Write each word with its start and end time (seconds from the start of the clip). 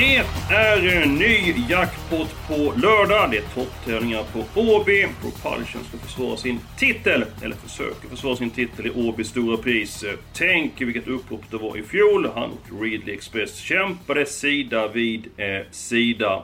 Det 0.00 0.24
är 0.54 1.02
en 1.02 1.14
ny 1.14 1.54
jackpot 1.68 2.36
på 2.48 2.54
lördag. 2.54 3.30
Det 3.30 3.36
är 3.36 3.42
topptävlingar 3.54 4.22
på 4.32 4.60
Åby. 4.60 5.06
Propulsion 5.22 5.84
ska 5.84 5.98
försvara 5.98 6.36
sin 6.36 6.60
titel, 6.78 7.24
eller 7.42 7.56
försöker 7.56 8.08
försvara 8.08 8.36
sin 8.36 8.50
titel 8.50 8.86
i 8.86 8.90
Åbys 8.90 9.28
stora 9.28 9.56
pris. 9.56 10.04
Tänk 10.32 10.80
vilket 10.80 11.08
upprop 11.08 11.40
det 11.50 11.56
var 11.56 11.76
i 11.76 11.82
fjol. 11.82 12.30
Han 12.34 12.50
och 12.50 12.82
Ridley 12.82 13.14
Express 13.14 13.56
kämpade 13.56 14.26
sida 14.26 14.88
vid 14.88 15.26
eh, 15.36 15.66
sida. 15.70 16.42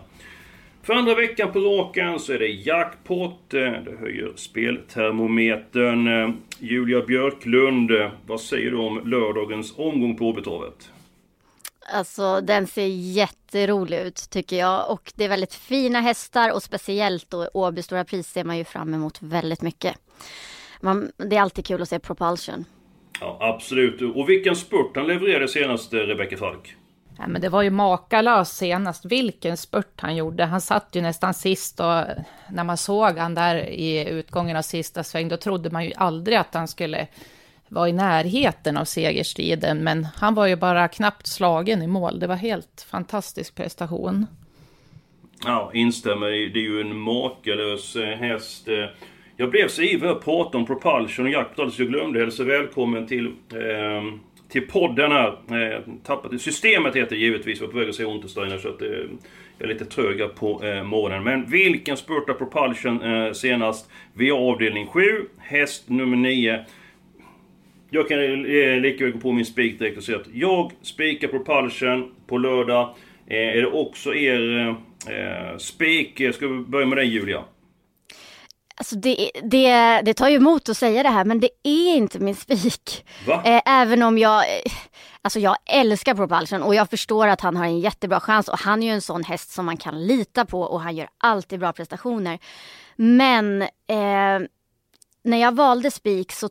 För 0.83 0.95
andra 0.95 1.14
veckan 1.14 1.52
på 1.52 1.61
raken 1.61 2.19
så 2.19 2.33
är 2.33 2.38
det 2.38 2.48
jackpot. 2.48 3.41
Det 3.48 3.84
höjer 4.00 4.33
speltermometern. 4.36 6.33
Julia 6.59 7.00
Björklund, 7.00 7.91
vad 8.27 8.41
säger 8.41 8.70
du 8.70 8.77
om 8.77 9.00
lördagens 9.11 9.75
omgång 9.78 10.17
på 10.17 10.28
Åbytorvet? 10.28 10.91
Alltså 11.92 12.41
den 12.41 12.67
ser 12.67 12.87
jätterolig 12.87 13.98
ut 13.98 14.31
tycker 14.31 14.56
jag 14.56 14.91
och 14.91 15.12
det 15.15 15.25
är 15.25 15.29
väldigt 15.29 15.55
fina 15.55 16.01
hästar 16.01 16.53
och 16.53 16.62
speciellt 16.62 17.31
då 17.31 17.48
Åby 17.55 17.83
Stora 17.83 18.05
Pris 18.05 18.29
ser 18.29 18.45
man 18.45 18.59
ju 18.59 18.65
fram 18.65 18.95
emot 18.95 19.23
väldigt 19.23 19.62
mycket. 19.62 19.97
Man, 20.81 21.12
det 21.17 21.37
är 21.37 21.41
alltid 21.41 21.67
kul 21.67 21.83
att 21.83 21.89
se 21.89 21.98
Propulsion. 21.98 22.64
Ja, 23.20 23.39
absolut. 23.41 24.17
Och 24.17 24.29
vilken 24.29 24.57
spurt 24.57 24.97
han 24.97 25.07
levererade 25.07 25.48
senast, 25.48 25.92
Rebecka 25.92 26.37
Falk. 26.37 26.77
Ja, 27.19 27.27
men 27.27 27.41
det 27.41 27.48
var 27.48 27.62
ju 27.62 27.70
makalöst 27.70 28.57
senast, 28.57 29.05
vilken 29.05 29.57
spurt 29.57 30.01
han 30.01 30.17
gjorde. 30.17 30.45
Han 30.45 30.61
satt 30.61 30.89
ju 30.92 31.01
nästan 31.01 31.34
sist 31.34 31.81
och 31.81 32.03
när 32.51 32.64
man 32.64 32.77
såg 32.77 33.19
han 33.19 33.34
där 33.34 33.57
i 33.69 34.09
utgången 34.09 34.57
av 34.57 34.62
sista 34.62 35.05
sväng, 35.05 35.29
då 35.29 35.37
trodde 35.37 35.70
man 35.70 35.84
ju 35.84 35.92
aldrig 35.97 36.39
att 36.39 36.55
han 36.55 36.69
skulle 36.69 37.07
var 37.69 37.86
i 37.86 37.92
närheten 37.92 38.77
av 38.77 38.84
segerstriden, 38.84 39.84
men 39.84 40.05
han 40.05 40.34
var 40.34 40.47
ju 40.47 40.56
bara 40.56 40.89
knappt 40.89 41.27
slagen 41.27 41.83
i 41.83 41.86
mål. 41.86 42.19
Det 42.19 42.27
var 42.27 42.36
helt 42.36 42.86
fantastisk 42.91 43.55
prestation. 43.55 44.27
Ja, 45.45 45.70
instämmer. 45.75 46.27
Det 46.27 46.58
är 46.58 46.62
ju 46.62 46.81
en 46.81 46.98
makalös 46.98 47.97
eh, 47.97 48.17
häst. 48.17 48.69
Eh, 48.69 48.84
jag 49.36 49.50
blev 49.50 49.69
så 49.69 49.83
ivrig 49.83 50.11
att 50.11 50.25
prata 50.25 50.58
om 50.58 50.67
Propulsion 50.67 51.27
och 51.27 51.33
jackpot 51.33 51.75
så 51.75 51.83
jag 51.83 51.89
glömde 51.89 52.20
hälsa 52.20 52.45
välkommen 52.45 53.06
till, 53.06 53.27
eh, 53.27 54.03
till 54.48 54.67
podden 54.67 55.12
här. 55.12 55.28
Eh, 55.28 55.80
tappat, 56.05 56.41
systemet 56.41 56.97
heter 56.97 57.17
givetvis, 57.17 57.61
var 57.61 57.69
på 57.69 57.78
väg 57.78 57.89
att 57.89 57.95
säga 57.95 58.08
Untersteiner, 58.08 58.58
så 58.58 58.69
att 58.69 58.83
eh, 58.83 58.89
jag 59.58 59.69
är 59.70 59.73
lite 59.73 59.84
trög 59.84 60.34
på 60.34 60.64
eh, 60.64 60.83
morgonen. 60.83 61.25
Men 61.25 61.51
vilken 61.51 61.97
spurt 61.97 62.30
av 62.30 62.34
Propulsion 62.34 63.03
eh, 63.03 63.33
senast? 63.33 63.91
Vi 64.12 64.30
har 64.30 64.39
avdelning 64.39 64.86
7, 64.86 65.03
häst 65.39 65.89
nummer 65.89 66.17
9. 66.17 66.64
Jag 67.91 68.09
kan 68.09 68.19
eh, 68.19 68.81
lika 68.81 69.05
väl 69.05 69.12
gå 69.12 69.19
på 69.19 69.33
min 69.33 69.47
spik 69.47 69.79
direkt 69.79 69.98
och 69.98 70.05
säga 70.05 70.19
att 70.19 70.27
jag 70.33 70.73
spikar 70.83 71.29
Propulsion 71.29 72.15
på 72.27 72.39
lördag. 72.39 72.95
Eh, 73.27 73.36
är 73.36 73.61
det 73.61 73.67
också 73.67 74.14
er 74.14 74.69
eh, 75.08 75.58
spik? 75.58 76.23
Ska 76.35 76.48
vi 76.48 76.58
börja 76.58 76.86
med 76.86 76.98
dig 76.98 77.07
Julia? 77.07 77.45
Alltså 78.79 78.96
det, 78.96 79.30
det, 79.42 80.01
det 80.05 80.14
tar 80.14 80.29
ju 80.29 80.36
emot 80.36 80.69
att 80.69 80.77
säga 80.77 81.02
det 81.02 81.08
här 81.08 81.25
men 81.25 81.41
det 81.41 81.51
är 81.63 81.96
inte 81.96 82.19
min 82.19 82.35
spik. 82.35 83.07
Eh, 83.45 83.63
även 83.67 84.02
om 84.02 84.19
jag, 84.19 84.39
eh, 84.39 84.73
alltså 85.23 85.41
jag 85.41 85.57
älskar 85.67 86.14
Propulsion 86.14 86.63
och 86.63 86.75
jag 86.75 86.91
förstår 86.91 87.27
att 87.27 87.41
han 87.41 87.57
har 87.57 87.64
en 87.64 87.80
jättebra 87.80 88.20
chans 88.20 88.48
och 88.48 88.58
han 88.58 88.83
är 88.83 88.86
ju 88.86 88.92
en 88.92 89.01
sån 89.01 89.25
häst 89.25 89.51
som 89.51 89.67
man 89.67 89.77
kan 89.77 90.07
lita 90.07 90.45
på 90.45 90.61
och 90.61 90.80
han 90.80 90.96
gör 90.96 91.08
alltid 91.19 91.61
bra 91.61 91.73
prestationer. 91.73 92.39
Men 92.96 93.63
eh, 93.63 94.48
när 95.23 95.36
jag 95.36 95.55
valde 95.55 95.91
spik 95.91 96.33
så 96.33 96.48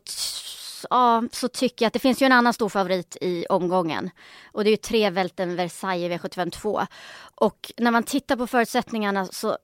ja, 0.90 1.22
så 1.32 1.48
tycker 1.48 1.84
jag 1.84 1.86
att 1.86 1.92
det 1.92 1.98
finns 1.98 2.22
ju 2.22 2.26
en 2.26 2.32
annan 2.32 2.52
stor 2.52 2.68
favorit 2.68 3.16
i 3.20 3.46
omgången. 3.46 4.10
Och 4.52 4.64
det 4.64 4.70
är 4.70 4.72
ju 4.72 4.76
tre 4.76 5.10
Välten 5.10 5.56
Versailles 5.56 6.20
V75 6.20 6.50
2. 6.50 6.86
Och 7.34 7.72
när 7.76 7.90
man 7.90 8.02
tittar 8.02 8.36
på 8.36 8.46
förutsättningarna 8.46 9.26
så 9.26 9.58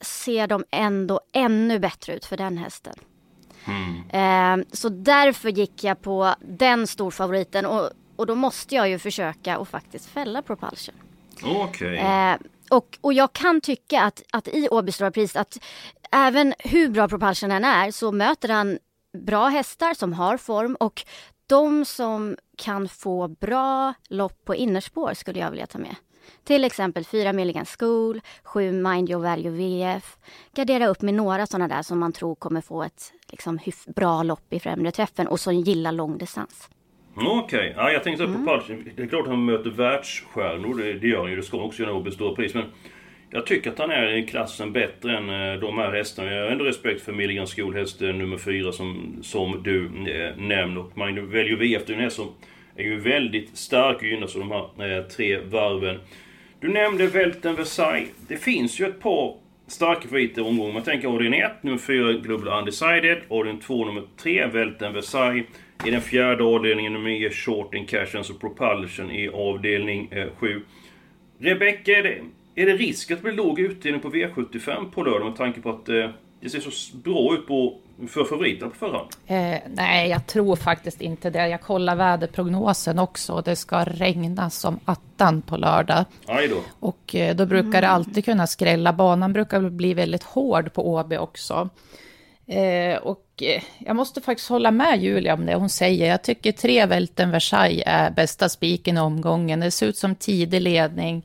ser 0.00 0.46
de 0.46 0.64
ändå 0.70 1.20
ännu 1.32 1.78
bättre 1.78 2.16
ut 2.16 2.24
för 2.24 2.36
den 2.36 2.58
hästen. 2.58 2.94
Mm. 3.64 4.60
Eh, 4.60 4.66
så 4.72 4.88
därför 4.88 5.48
gick 5.48 5.84
jag 5.84 6.02
på 6.02 6.34
den 6.40 6.86
storfavoriten 6.86 7.66
och, 7.66 7.90
och 8.16 8.26
då 8.26 8.34
måste 8.34 8.74
jag 8.74 8.88
ju 8.88 8.98
försöka 8.98 9.58
och 9.58 9.68
faktiskt 9.68 10.06
fälla 10.06 10.42
Propulsion. 10.42 10.94
Okej. 11.42 11.64
Okay. 11.64 11.96
Eh, 11.96 12.36
och, 12.70 12.98
och 13.00 13.12
jag 13.12 13.32
kan 13.32 13.60
tycka 13.60 14.02
att, 14.02 14.22
att 14.32 14.48
i 14.48 14.68
Åby 14.70 14.92
Stora 14.92 15.10
Pris 15.10 15.36
att 15.36 15.58
även 16.12 16.54
hur 16.58 16.88
bra 16.88 17.08
Propulsion 17.08 17.50
än 17.50 17.64
är 17.64 17.90
så 17.90 18.12
möter 18.12 18.48
han 18.48 18.78
bra 19.24 19.46
hästar 19.46 19.94
som 19.94 20.12
har 20.12 20.36
form 20.36 20.76
och 20.80 21.02
de 21.46 21.84
som 21.84 22.36
kan 22.56 22.88
få 22.88 23.28
bra 23.28 23.94
lopp 24.08 24.44
på 24.44 24.54
innerspår 24.54 25.14
skulle 25.14 25.38
jag 25.38 25.50
vilja 25.50 25.66
ta 25.66 25.78
med. 25.78 25.96
Till 26.44 26.64
exempel 26.64 27.04
4 27.04 27.32
Milligan 27.32 27.64
School, 27.78 28.20
7 28.42 28.72
Mind 28.72 29.10
Your 29.10 29.22
Value 29.22 29.50
VF. 29.50 30.16
Gardera 30.54 30.86
upp 30.86 31.02
med 31.02 31.14
några 31.14 31.46
sådana 31.46 31.68
där 31.68 31.82
som 31.82 31.98
man 31.98 32.12
tror 32.12 32.34
kommer 32.34 32.60
få 32.60 32.82
ett 32.82 33.12
liksom, 33.30 33.58
bra 33.96 34.22
lopp 34.22 34.52
i 34.52 34.60
främre 34.60 34.90
träffen 34.90 35.26
och 35.26 35.40
som 35.40 35.54
gillar 35.54 35.92
långdistans. 35.92 36.68
Okej, 37.14 37.38
okay. 37.44 37.72
ja, 37.76 37.90
jag 37.90 38.04
tänkte 38.04 38.24
mm. 38.24 38.44
på 38.44 38.50
Palcin. 38.50 38.92
Det 38.96 39.02
är 39.02 39.06
klart 39.06 39.22
att 39.22 39.30
han 39.30 39.44
möter 39.44 39.70
världsstjärnor, 39.70 40.74
det, 40.74 40.98
det 40.98 41.08
gör 41.08 41.20
han 41.20 41.30
ju. 41.30 41.36
Det 41.36 41.42
ska 41.42 41.56
också 41.56 41.82
göra 41.82 41.94
Åby 41.94 42.10
stora 42.10 42.34
pris. 42.34 42.54
Men 42.54 42.64
jag 43.36 43.46
tycker 43.46 43.70
att 43.70 43.78
han 43.78 43.90
är 43.90 44.16
i 44.16 44.26
klassen 44.26 44.72
bättre 44.72 45.16
än 45.16 45.30
eh, 45.30 45.60
de 45.60 45.78
här 45.78 45.92
hästarna. 45.92 46.32
Jag 46.32 46.44
har 46.44 46.50
ändå 46.50 46.64
respekt 46.64 47.02
för 47.02 47.12
Milligan 47.12 47.46
skolhäst 47.46 48.02
eh, 48.02 48.08
nummer 48.08 48.38
4 48.38 48.72
som, 48.72 49.18
som 49.22 49.62
du 49.62 49.84
eh, 49.86 50.36
nämner. 50.36 50.80
Och 50.80 50.98
man 50.98 51.30
väljer 51.30 51.56
vi 51.56 51.74
efter 51.74 51.94
en 51.94 52.00
häst 52.00 52.16
som 52.16 52.28
är 52.76 52.84
ju 52.84 53.00
väldigt 53.00 53.56
stark 53.56 53.96
och 53.96 54.02
gynnas 54.02 54.36
av 54.36 54.40
de 54.40 54.50
här 54.50 54.98
eh, 54.98 55.04
tre 55.04 55.38
varven. 55.38 55.98
Du 56.60 56.68
nämnde 56.68 57.06
Välten 57.06 57.54
Versailles. 57.54 58.08
Det 58.28 58.36
finns 58.36 58.80
ju 58.80 58.86
ett 58.86 59.00
par 59.00 59.34
starka 59.66 60.08
favoriter 60.08 60.42
i 60.42 60.44
omgången. 60.44 60.74
Man 60.74 60.82
tänker 60.82 61.08
avdelning 61.08 61.40
1, 61.40 61.62
nummer 61.62 61.78
4 61.78 62.12
Global 62.12 62.58
Undecided. 62.58 63.18
Avdelning 63.28 63.62
2, 63.62 63.84
nummer 63.84 64.02
3 64.22 64.46
Välten 64.46 64.92
Versailles. 64.92 65.46
I 65.86 65.90
den 65.90 66.00
fjärde 66.00 66.44
avdelningen 66.44 66.92
nummer 66.92 67.10
9 67.10 67.30
Short 67.30 67.74
in 67.74 67.86
Cash, 67.86 68.16
alltså 68.16 68.34
Propulsion 68.34 69.10
i 69.10 69.28
avdelning 69.28 70.08
eh, 70.12 70.28
7. 70.38 70.62
Rebecka, 71.38 71.98
är 71.98 72.02
det, 72.02 72.18
är 72.56 72.66
det 72.66 72.72
risk 72.72 73.10
att 73.10 73.18
det 73.18 73.22
blir 73.22 73.32
låg 73.32 73.60
utdelning 73.60 74.00
på 74.00 74.10
V75 74.10 74.90
på 74.90 75.02
lördag 75.02 75.26
med 75.26 75.36
tanke 75.36 75.60
på 75.60 75.70
att 75.70 75.88
eh, 75.88 76.10
det 76.40 76.50
ser 76.50 76.60
så 76.60 76.96
bra 76.96 77.34
ut 77.34 77.46
på, 77.46 77.78
för 78.08 78.24
favoriterna 78.24 78.70
på 78.70 78.76
förhand? 78.76 79.08
Eh, 79.26 79.60
nej, 79.74 80.08
jag 80.10 80.26
tror 80.26 80.56
faktiskt 80.56 81.00
inte 81.00 81.30
det. 81.30 81.48
Jag 81.48 81.60
kollar 81.60 81.96
väderprognosen 81.96 82.98
också 82.98 83.32
och 83.32 83.42
det 83.42 83.56
ska 83.56 83.84
regna 83.84 84.50
som 84.50 84.80
attan 84.84 85.42
på 85.42 85.56
lördag. 85.56 86.04
Aj 86.26 86.48
då. 86.48 86.56
Och 86.80 87.14
eh, 87.14 87.36
då 87.36 87.46
brukar 87.46 87.80
det 87.80 87.88
alltid 87.88 88.24
kunna 88.24 88.46
skrälla. 88.46 88.92
Banan 88.92 89.32
brukar 89.32 89.60
bli 89.60 89.94
väldigt 89.94 90.22
hård 90.22 90.72
på 90.72 90.88
Åby 90.88 91.16
också. 91.16 91.68
Eh, 92.46 92.96
och 92.96 93.42
eh, 93.42 93.62
jag 93.78 93.96
måste 93.96 94.20
faktiskt 94.20 94.48
hålla 94.48 94.70
med 94.70 95.02
Julia 95.02 95.34
om 95.34 95.46
det 95.46 95.54
hon 95.54 95.68
säger. 95.68 96.08
Jag 96.08 96.24
tycker 96.24 96.52
tre 96.52 96.86
Välten 96.86 97.30
Versailles 97.30 97.82
är 97.86 98.10
bästa 98.10 98.48
spiken 98.48 98.96
i 98.96 99.00
omgången. 99.00 99.60
Det 99.60 99.70
ser 99.70 99.86
ut 99.86 99.98
som 99.98 100.14
tidig 100.14 100.60
ledning. 100.60 101.22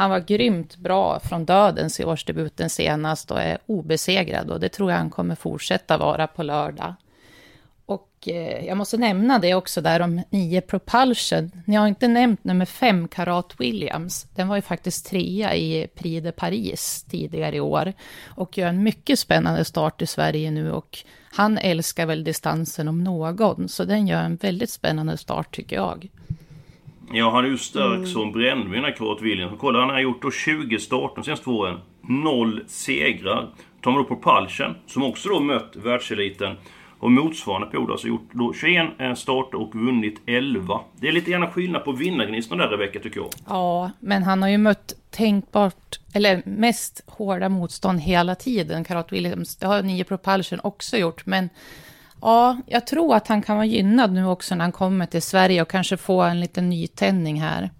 Han 0.00 0.10
var 0.10 0.20
grymt 0.20 0.76
bra 0.76 1.20
från 1.20 1.44
dödens 1.44 2.00
i 2.00 2.04
årsdebuten 2.04 2.70
senast 2.70 3.30
och 3.30 3.40
är 3.40 3.58
obesegrad 3.66 4.50
och 4.50 4.60
det 4.60 4.68
tror 4.68 4.90
jag 4.90 4.98
han 4.98 5.10
kommer 5.10 5.34
fortsätta 5.34 5.98
vara 5.98 6.26
på 6.26 6.42
lördag. 6.42 6.94
Och 7.86 8.10
eh, 8.26 8.66
jag 8.66 8.76
måste 8.76 8.96
nämna 8.96 9.38
det 9.38 9.54
också 9.54 9.80
där 9.80 10.00
om 10.00 10.22
nio 10.30 10.60
Propulsion. 10.60 11.50
Ni 11.64 11.76
har 11.76 11.88
inte 11.88 12.08
nämnt 12.08 12.44
nummer 12.44 12.64
fem, 12.64 13.08
Karat 13.08 13.54
Williams. 13.58 14.26
Den 14.34 14.48
var 14.48 14.56
ju 14.56 14.62
faktiskt 14.62 15.06
trea 15.06 15.54
i 15.56 15.86
Prix 15.94 16.24
de 16.24 16.32
Paris 16.32 17.06
tidigare 17.10 17.56
i 17.56 17.60
år 17.60 17.92
och 18.26 18.58
gör 18.58 18.68
en 18.68 18.82
mycket 18.82 19.18
spännande 19.18 19.64
start 19.64 20.02
i 20.02 20.06
Sverige 20.06 20.50
nu 20.50 20.72
och 20.72 20.98
han 21.32 21.58
älskar 21.58 22.06
väl 22.06 22.24
distansen 22.24 22.88
om 22.88 23.04
någon, 23.04 23.68
så 23.68 23.84
den 23.84 24.06
gör 24.06 24.22
en 24.22 24.36
väldigt 24.36 24.70
spännande 24.70 25.16
start 25.16 25.56
tycker 25.56 25.76
jag. 25.76 26.08
Ja, 27.12 27.30
han 27.30 27.44
är 27.44 27.48
ju 27.48 27.58
stark 27.58 27.96
mm. 27.96 28.06
som 28.06 28.32
brännvin, 28.32 28.84
Kurt 28.96 29.22
Williams. 29.22 29.52
Kolla, 29.58 29.80
han 29.80 29.90
har 29.90 30.00
gjort 30.00 30.22
då 30.22 30.30
20 30.30 30.78
starter 30.78 31.14
de 31.16 31.24
senaste 31.24 31.50
åren. 31.50 31.78
Noll 32.00 32.60
segrar. 32.66 33.48
Tar 33.80 33.90
man 33.90 34.02
då 34.02 34.08
på 34.08 34.16
Palchen, 34.16 34.74
som 34.86 35.02
också 35.02 35.28
då 35.28 35.40
mött 35.40 35.76
världseliten. 35.76 36.56
Och 36.98 37.12
motsvarande 37.12 37.66
period 37.66 37.90
alltså 37.90 38.06
gjort 38.06 38.28
då 38.32 38.52
21 38.52 38.86
eh, 38.98 39.14
starter 39.14 39.60
och 39.60 39.74
vunnit 39.74 40.20
11. 40.26 40.80
Det 41.00 41.08
är 41.08 41.12
lite 41.12 41.30
grann 41.30 41.50
skillnad 41.50 41.84
på 41.84 41.92
vinnargnistan 41.92 42.58
där 42.58 42.68
Rebecka 42.68 43.00
tycker 43.00 43.20
jag. 43.20 43.30
Ja, 43.48 43.90
men 44.00 44.22
han 44.22 44.42
har 44.42 44.48
ju 44.48 44.58
mött 44.58 44.92
tänkbart, 45.10 46.00
eller 46.14 46.42
mest 46.46 47.04
hårda 47.06 47.48
motstånd 47.48 48.00
hela 48.00 48.34
tiden, 48.34 48.84
Karat 48.84 49.12
Williams. 49.12 49.56
Det 49.56 49.66
har 49.66 49.82
Nio 49.82 50.04
Propulsion 50.04 50.60
också 50.62 50.96
gjort, 50.96 51.26
men 51.26 51.48
ja, 52.22 52.58
jag 52.66 52.86
tror 52.86 53.14
att 53.14 53.28
han 53.28 53.42
kan 53.42 53.56
vara 53.56 53.66
gynnad 53.66 54.12
nu 54.12 54.26
också 54.26 54.54
när 54.54 54.64
han 54.64 54.72
kommer 54.72 55.06
till 55.06 55.22
Sverige 55.22 55.62
och 55.62 55.68
kanske 55.68 55.96
få 55.96 56.22
en 56.22 56.40
liten 56.40 56.70
nytändning 56.70 57.40
här. 57.40 57.70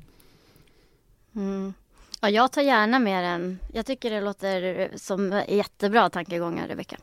Mm. 1.36 1.74
Ja, 2.20 2.30
jag 2.30 2.52
tar 2.52 2.62
gärna 2.62 2.98
med 2.98 3.24
den. 3.24 3.58
Jag 3.72 3.86
tycker 3.86 4.10
det 4.10 4.20
låter 4.20 4.88
som 4.96 5.42
jättebra 5.48 6.10
tankegångar, 6.10 6.68
Rebecka. 6.68 6.96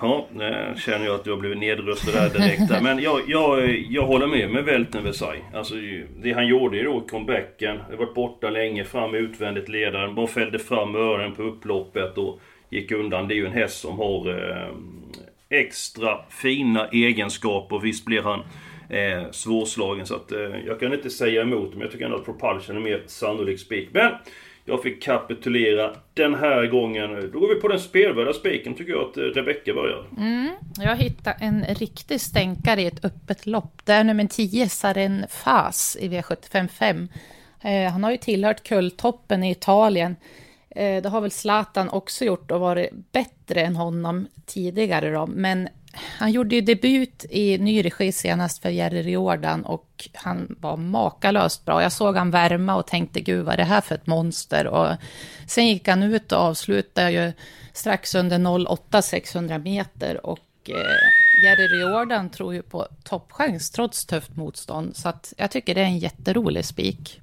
Ja, 0.00 0.26
nu 0.32 0.74
känner 0.76 1.06
jag 1.06 1.14
att 1.14 1.24
du 1.24 1.30
har 1.30 1.38
blivit 1.38 1.58
nedröstad 1.58 2.12
där 2.12 2.30
direkt. 2.30 2.82
Men 2.82 2.98
jag, 2.98 3.20
jag, 3.26 3.78
jag 3.90 4.06
håller 4.06 4.26
med 4.26 4.50
med 4.50 4.64
Welten 4.64 5.04
Versailles. 5.04 5.44
Alltså, 5.54 5.74
det 6.22 6.32
han 6.32 6.46
gjorde 6.46 6.76
ju 6.76 6.82
då, 6.82 7.00
comebacken. 7.00 7.78
Det 7.90 7.96
varit 7.96 8.14
borta 8.14 8.50
länge, 8.50 8.84
fram 8.84 9.14
utvändigt 9.14 9.68
ledaren. 9.68 10.14
De 10.14 10.28
fällde 10.28 10.58
fram 10.58 10.94
öronen 10.94 11.34
på 11.34 11.42
upploppet 11.42 12.18
och 12.18 12.40
gick 12.70 12.92
undan. 12.92 13.28
Det 13.28 13.34
är 13.34 13.36
ju 13.36 13.46
en 13.46 13.52
häst 13.52 13.80
som 13.80 13.98
har 13.98 14.28
eh, 14.28 14.68
extra 15.60 16.18
fina 16.28 16.88
egenskaper. 16.88 17.78
Visst 17.78 18.04
blir 18.04 18.22
han 18.22 18.40
eh, 18.88 19.30
svårslagen. 19.30 20.06
Så 20.06 20.14
att, 20.14 20.32
eh, 20.32 20.38
jag 20.66 20.80
kan 20.80 20.94
inte 20.94 21.10
säga 21.10 21.42
emot, 21.42 21.72
men 21.72 21.80
jag 21.80 21.92
tycker 21.92 22.04
ändå 22.04 22.16
att 22.16 22.24
Propulsion 22.24 22.76
är 22.76 22.80
mer 22.80 23.02
sannolik 23.06 23.60
spik. 23.60 23.88
Men 23.92 24.12
jag 24.64 24.82
fick 24.82 25.02
kapitulera 25.02 25.96
den 26.14 26.34
här 26.34 26.66
gången. 26.66 27.30
Då 27.32 27.40
går 27.40 27.48
vi 27.48 27.60
på 27.60 27.68
den 27.68 27.80
spelvärda 27.80 28.32
spiken, 28.32 28.74
tycker 28.74 28.92
jag 28.92 29.02
att 29.02 29.16
eh, 29.16 29.22
Rebecka 29.22 29.74
börjar. 29.74 30.04
Mm, 30.16 30.50
jag 30.78 30.96
hittade 30.96 31.36
en 31.40 31.64
riktig 31.64 32.20
stänkare 32.20 32.82
i 32.82 32.86
ett 32.86 33.04
öppet 33.04 33.46
lopp. 33.46 33.80
Det 33.84 33.92
är 33.92 34.04
nummer 34.04 34.24
10, 34.26 34.68
Saren 34.68 35.24
Fas 35.30 35.96
i 36.00 36.08
V755. 36.08 37.08
Eh, 37.60 37.92
han 37.92 38.04
har 38.04 38.10
ju 38.10 38.16
tillhört 38.16 38.62
kulltoppen 38.62 39.44
i 39.44 39.50
Italien. 39.50 40.16
Eh, 40.74 41.02
det 41.02 41.08
har 41.08 41.20
väl 41.20 41.30
Zlatan 41.30 41.88
också 41.88 42.24
gjort 42.24 42.50
och 42.50 42.60
varit 42.60 43.12
bättre 43.12 43.60
än 43.60 43.76
honom 43.76 44.26
tidigare 44.46 45.10
då. 45.10 45.26
Men 45.26 45.68
han 45.96 46.32
gjorde 46.32 46.54
ju 46.54 46.60
debut 46.60 47.24
i 47.30 47.58
ny 47.58 47.84
regi 47.84 48.12
senast 48.12 48.62
för 48.62 48.70
Jerry 48.70 49.02
Riordan 49.02 49.64
och 49.64 50.08
han 50.12 50.56
var 50.60 50.76
makalöst 50.76 51.64
bra. 51.64 51.82
Jag 51.82 51.92
såg 51.92 52.16
han 52.16 52.30
värma 52.30 52.76
och 52.76 52.86
tänkte 52.86 53.20
gud 53.20 53.44
vad 53.44 53.52
är 53.52 53.56
det 53.56 53.64
här 53.64 53.80
för 53.80 53.94
ett 53.94 54.06
monster? 54.06 54.66
Och 54.66 54.96
sen 55.46 55.66
gick 55.68 55.88
han 55.88 56.02
ut 56.02 56.32
och 56.32 56.38
avslutade 56.38 57.10
ju 57.10 57.32
strax 57.72 58.14
under 58.14 58.68
08 58.68 59.02
600 59.02 59.58
meter 59.58 60.26
och 60.26 60.38
eh, 60.68 61.44
Jerry 61.44 61.66
Riordan 61.66 62.30
tror 62.30 62.54
ju 62.54 62.62
på 62.62 62.86
toppchans 63.04 63.70
trots 63.70 64.06
tufft 64.06 64.36
motstånd. 64.36 64.96
Så 64.96 65.08
att 65.08 65.32
jag 65.36 65.50
tycker 65.50 65.74
det 65.74 65.80
är 65.80 65.84
en 65.84 65.98
jätterolig 65.98 66.64
spik. 66.64 67.20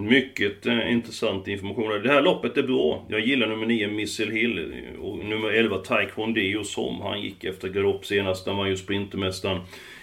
Mycket 0.00 0.66
eh, 0.66 0.92
intressant 0.92 1.48
information. 1.48 2.02
Det 2.02 2.12
här 2.12 2.22
loppet 2.22 2.56
är 2.56 2.62
bra. 2.62 3.04
Jag 3.08 3.20
gillar 3.20 3.46
nummer 3.46 3.66
9 3.66 3.88
Missile 3.88 4.32
Hill 4.32 4.74
och 5.00 5.18
nummer 5.18 5.50
11 5.50 5.78
Taekwondo 5.78 6.64
som 6.64 7.00
han 7.00 7.22
gick 7.22 7.44
efter 7.44 7.68
galopp 7.68 8.06
senast. 8.06 8.46
Han 8.46 8.56
var 8.56 8.66
ju 8.66 8.76
sprintermästaren 8.76 9.60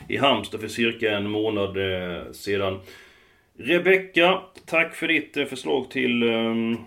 i 0.10 0.18
Halmstad 0.18 0.62
för 0.62 0.68
cirka 0.68 1.18
en 1.18 1.30
månad 1.30 1.78
eh, 1.78 2.32
sedan. 2.32 2.80
Rebecka, 3.60 4.42
tack 4.66 4.96
för 4.96 5.08
ditt 5.08 5.38
eh, 5.38 5.46
förslag 5.46 5.90
till 5.90 6.24
ehm, 6.24 6.32
um, 6.32 6.78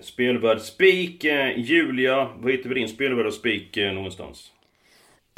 spelvärd 0.00 0.60
spik. 0.60 1.24
Eh, 1.24 1.58
Julia, 1.58 2.28
var 2.38 2.50
hittar 2.50 2.68
vi 2.68 2.74
din 2.74 2.88
spelvärda 2.88 3.30
spik 3.30 3.76
eh, 3.76 3.92
någonstans? 3.92 4.52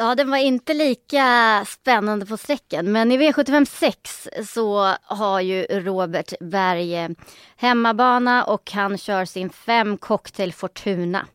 Ja, 0.01 0.15
den 0.15 0.31
var 0.31 0.39
inte 0.39 0.75
lika 0.75 1.65
spännande 1.69 2.27
på 2.27 2.37
sträckan. 2.37 2.93
Men 2.93 3.13
i 3.13 3.19
V75 3.19 3.65
6 3.65 4.29
så 4.53 4.95
har 5.03 5.41
ju 5.41 5.63
Robert 5.63 6.33
Berg 6.41 7.17
hemmabana 7.57 8.45
och 8.45 8.71
han 8.73 8.99
kör 8.99 9.25
sin 9.25 9.51
fem 9.51 9.97
Cocktail 9.97 10.53
Fortuna. 10.53 11.27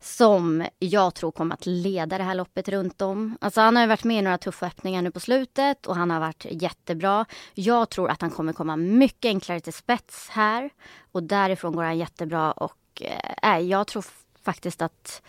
Som 0.00 0.66
jag 0.78 1.14
tror 1.14 1.32
kommer 1.32 1.54
att 1.54 1.66
leda 1.66 2.18
det 2.18 2.24
här 2.24 2.34
loppet 2.34 2.68
runt 2.68 3.02
om. 3.02 3.38
Alltså 3.40 3.60
han 3.60 3.76
har 3.76 3.82
ju 3.82 3.88
varit 3.88 4.04
med 4.04 4.18
i 4.18 4.22
några 4.22 4.38
tuffa 4.38 4.66
öppningar 4.66 5.02
nu 5.02 5.10
på 5.10 5.20
slutet 5.20 5.86
och 5.86 5.96
han 5.96 6.10
har 6.10 6.20
varit 6.20 6.46
jättebra. 6.50 7.24
Jag 7.54 7.90
tror 7.90 8.10
att 8.10 8.20
han 8.20 8.30
kommer 8.30 8.52
komma 8.52 8.76
mycket 8.76 9.28
enklare 9.28 9.60
till 9.60 9.72
spets 9.72 10.28
här. 10.30 10.70
Och 11.12 11.22
därifrån 11.22 11.72
går 11.72 11.82
han 11.82 11.98
jättebra 11.98 12.52
och 12.52 13.02
äh, 13.42 13.58
jag 13.58 13.86
tror 13.86 14.04
faktiskt 14.44 14.82
att 14.82 15.22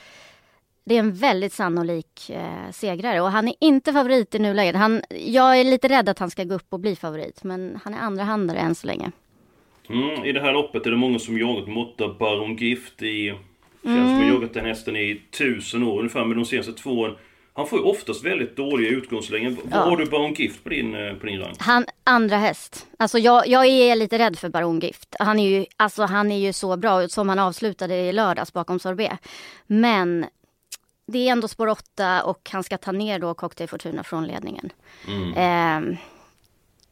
det 0.89 0.95
är 0.95 0.99
en 0.99 1.13
väldigt 1.13 1.53
sannolik 1.53 2.29
eh, 2.29 2.71
segrare 2.71 3.21
och 3.21 3.31
han 3.31 3.47
är 3.47 3.53
inte 3.59 3.93
favorit 3.93 4.35
i 4.35 4.39
nuläget. 4.39 4.75
Han, 4.75 5.01
jag 5.09 5.59
är 5.59 5.63
lite 5.63 5.87
rädd 5.87 6.09
att 6.09 6.19
han 6.19 6.29
ska 6.29 6.43
gå 6.43 6.55
upp 6.55 6.73
och 6.73 6.79
bli 6.79 6.95
favorit 6.95 7.43
men 7.43 7.79
han 7.83 7.93
är 7.93 7.97
andra 7.97 8.23
handare 8.23 8.57
än 8.59 8.75
så 8.75 8.87
länge. 8.87 9.11
Mm, 9.89 10.25
I 10.25 10.31
det 10.31 10.41
här 10.41 10.53
loppet 10.53 10.85
är 10.85 10.91
det 10.91 10.97
många 10.97 11.19
som 11.19 11.37
jagat 11.37 11.67
Motta 11.67 12.13
Baron 12.19 12.55
Gift 12.55 13.01
i... 13.01 13.33
Känns 13.83 13.97
mm. 13.97 14.19
som 14.19 14.27
jagat 14.27 14.53
den 14.53 14.65
hästen 14.65 14.95
i 14.95 15.21
tusen 15.37 15.83
år 15.83 15.99
ungefär 15.99 16.25
med 16.25 16.37
de 16.37 16.45
senaste 16.45 16.73
två 16.73 16.91
åren. 16.91 17.15
Han 17.53 17.67
får 17.67 17.79
ju 17.79 17.85
oftast 17.85 18.25
väldigt 18.25 18.55
dåliga 18.55 18.89
utgångslägen. 18.89 19.57
Ja. 19.63 19.77
Vad 19.77 19.89
har 19.89 19.97
du 19.97 20.05
Baron 20.05 20.33
Gift 20.33 20.63
på 20.63 20.69
din, 20.69 20.95
eh, 20.95 21.13
på 21.13 21.25
din 21.25 21.39
rang? 21.39 21.55
Han, 21.59 21.85
andra 22.03 22.37
häst. 22.37 22.87
Alltså 22.97 23.19
jag, 23.19 23.47
jag 23.47 23.65
är 23.65 23.95
lite 23.95 24.17
rädd 24.17 24.39
för 24.39 24.49
Baron 24.49 24.79
Gift. 24.79 25.15
Han 25.19 25.39
är 25.39 25.49
ju, 25.49 25.65
alltså 25.77 26.03
han 26.03 26.31
är 26.31 26.39
ju 26.39 26.53
så 26.53 26.77
bra 26.77 27.07
som 27.07 27.29
han 27.29 27.39
avslutade 27.39 27.95
i 27.95 28.13
lördags 28.13 28.53
bakom 28.53 28.79
sorbet. 28.79 29.19
Men 29.67 30.25
det 31.11 31.27
är 31.27 31.31
ändå 31.31 31.47
spår 31.47 31.67
8 31.67 32.23
och 32.23 32.49
han 32.51 32.63
ska 32.63 32.77
ta 32.77 32.91
ner 32.91 33.19
då 33.19 33.33
Cocktail 33.33 33.69
Fortuna 33.69 34.03
från 34.03 34.27
ledningen. 34.27 34.69
Mm. 35.07 35.33
Eh, 35.33 35.97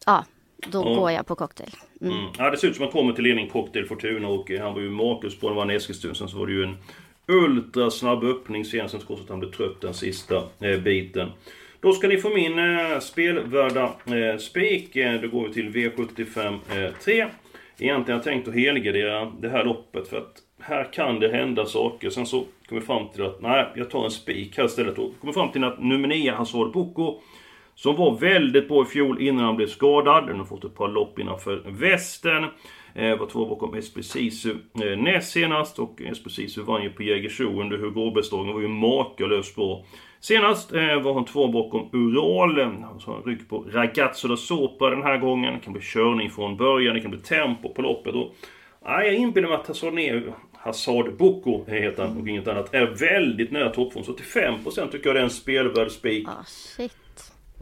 ja, 0.05 0.25
då 0.67 0.83
och, 0.83 0.95
går 0.95 1.11
jag 1.11 1.27
på 1.27 1.35
Cocktail. 1.35 1.75
Mm. 2.01 2.17
Mm. 2.17 2.29
Ja, 2.37 2.49
det 2.49 2.57
ser 2.57 2.67
ut 2.67 2.75
som 2.75 2.85
att 2.85 2.93
han 2.93 3.01
kommer 3.01 3.13
till 3.13 3.23
ledning 3.23 3.49
Cocktail 3.49 3.85
Fortuna 3.85 4.27
och 4.27 4.51
han 4.51 4.73
var 4.73 4.81
ju 4.81 4.89
makalös 4.89 5.39
på 5.39 5.47
den 5.47 5.55
vann 5.57 5.69
Eskilstuna. 5.69 6.15
Sen 6.15 6.29
så 6.29 6.37
var 6.37 6.47
det 6.47 6.53
ju 6.53 6.63
en 6.63 6.77
ultrasnabb 7.27 8.23
öppning 8.23 8.65
senast. 8.65 8.91
Sen 8.91 9.01
att 9.13 9.29
han 9.29 9.39
blev 9.39 9.51
trött 9.51 9.81
den 9.81 9.93
sista 9.93 10.43
eh, 10.59 10.79
biten. 10.79 11.31
Då 11.79 11.93
ska 11.93 12.07
ni 12.07 12.17
få 12.17 12.29
min 12.29 12.59
eh, 12.59 12.99
spelvärda 12.99 13.83
eh, 14.05 14.37
spik. 14.39 14.95
Eh, 14.95 15.21
då 15.21 15.27
går 15.27 15.47
vi 15.47 15.53
till 15.53 15.69
V75 15.69 16.59
eh, 16.69 16.93
3. 17.03 17.27
Egentligen 17.79 18.05
har 18.05 18.13
jag 18.13 18.23
tänkt 18.23 18.47
att 18.47 18.53
helgardera 18.53 19.25
det 19.39 19.49
här 19.49 19.63
loppet 19.63 20.07
för 20.07 20.17
att 20.17 20.41
här 20.59 20.93
kan 20.93 21.19
det 21.19 21.29
hända 21.29 21.65
saker. 21.65 22.09
Sen 22.09 22.25
så 22.25 22.45
Kommer 22.69 22.81
fram 22.81 23.09
till 23.09 23.25
att, 23.25 23.41
nej, 23.41 23.67
jag 23.75 23.89
tar 23.89 24.05
en 24.05 24.11
spik 24.11 24.57
här 24.57 24.65
istället. 24.65 24.97
Och 24.99 25.13
Kommer 25.21 25.33
fram 25.33 25.51
till 25.51 25.63
att 25.63 25.83
nummer 25.83 26.07
9, 26.07 26.31
Hazard 26.31 26.71
Boko, 26.71 27.19
som 27.75 27.95
var 27.95 28.17
väldigt 28.17 28.67
bra 28.67 28.83
i 28.83 28.85
fjol 28.85 29.21
innan 29.21 29.45
han 29.45 29.55
blev 29.55 29.67
skadad. 29.67 30.27
Den 30.27 30.37
har 30.37 30.45
fått 30.45 30.63
ett 30.63 30.75
par 30.75 30.87
lopp 30.87 31.19
innanför 31.19 31.63
västen. 31.65 32.45
Eh, 32.93 33.17
var 33.17 33.25
två 33.25 33.45
bakom 33.45 33.73
Espressisu 33.73 34.55
eh, 34.83 34.97
näst 34.97 35.31
senast 35.31 35.79
och 35.79 36.01
Espressisu 36.01 36.61
vann 36.61 36.83
ju 36.83 36.89
på 36.89 37.03
Jägersro 37.03 37.61
under 37.61 37.77
Hugo 37.77 38.01
Åbergsdagen. 38.01 38.53
var 38.53 38.61
ju 38.61 38.67
makalöst 38.67 39.55
bra. 39.55 39.85
Senast 40.19 40.73
eh, 40.73 41.01
var 41.01 41.13
han 41.13 41.25
två 41.25 41.47
bakom 41.47 41.89
Ural. 41.93 42.59
Han 42.61 42.99
har 43.05 43.17
en 43.17 43.23
rygg 43.23 43.49
på 43.49 43.65
Ragazzo 43.71 44.27
da 44.27 44.37
Sopra 44.37 44.89
den 44.89 45.03
här 45.03 45.17
gången. 45.17 45.53
Det 45.53 45.59
kan 45.59 45.73
bli 45.73 45.81
körning 45.81 46.29
från 46.29 46.57
början, 46.57 46.95
det 46.95 47.01
kan 47.01 47.11
bli 47.11 47.19
tempo 47.19 47.73
på 47.73 47.81
loppet. 47.81 48.15
Och, 48.15 48.35
Nej, 48.85 49.07
jag 49.07 49.15
inbillar 49.15 49.49
mig 49.49 49.57
att 49.57 49.67
Hazard 49.67 49.93
Hazard 50.67 51.17
Boko 51.17 51.65
heter 51.67 52.03
han 52.03 52.21
och 52.21 52.27
inget 52.27 52.47
annat. 52.47 52.73
Är 52.73 52.85
väldigt 52.85 53.51
nära 53.51 53.69
toppform. 53.69 54.03
Så 54.03 54.13
till 54.13 54.25
5% 54.25 54.91
tycker 54.91 55.09
jag 55.09 55.15
det 55.15 55.19
är 55.19 55.23
en 55.23 55.29
spelvärd 55.29 55.91
spik. 55.91 56.27
Ah, 56.27 56.43
shit. 56.45 56.93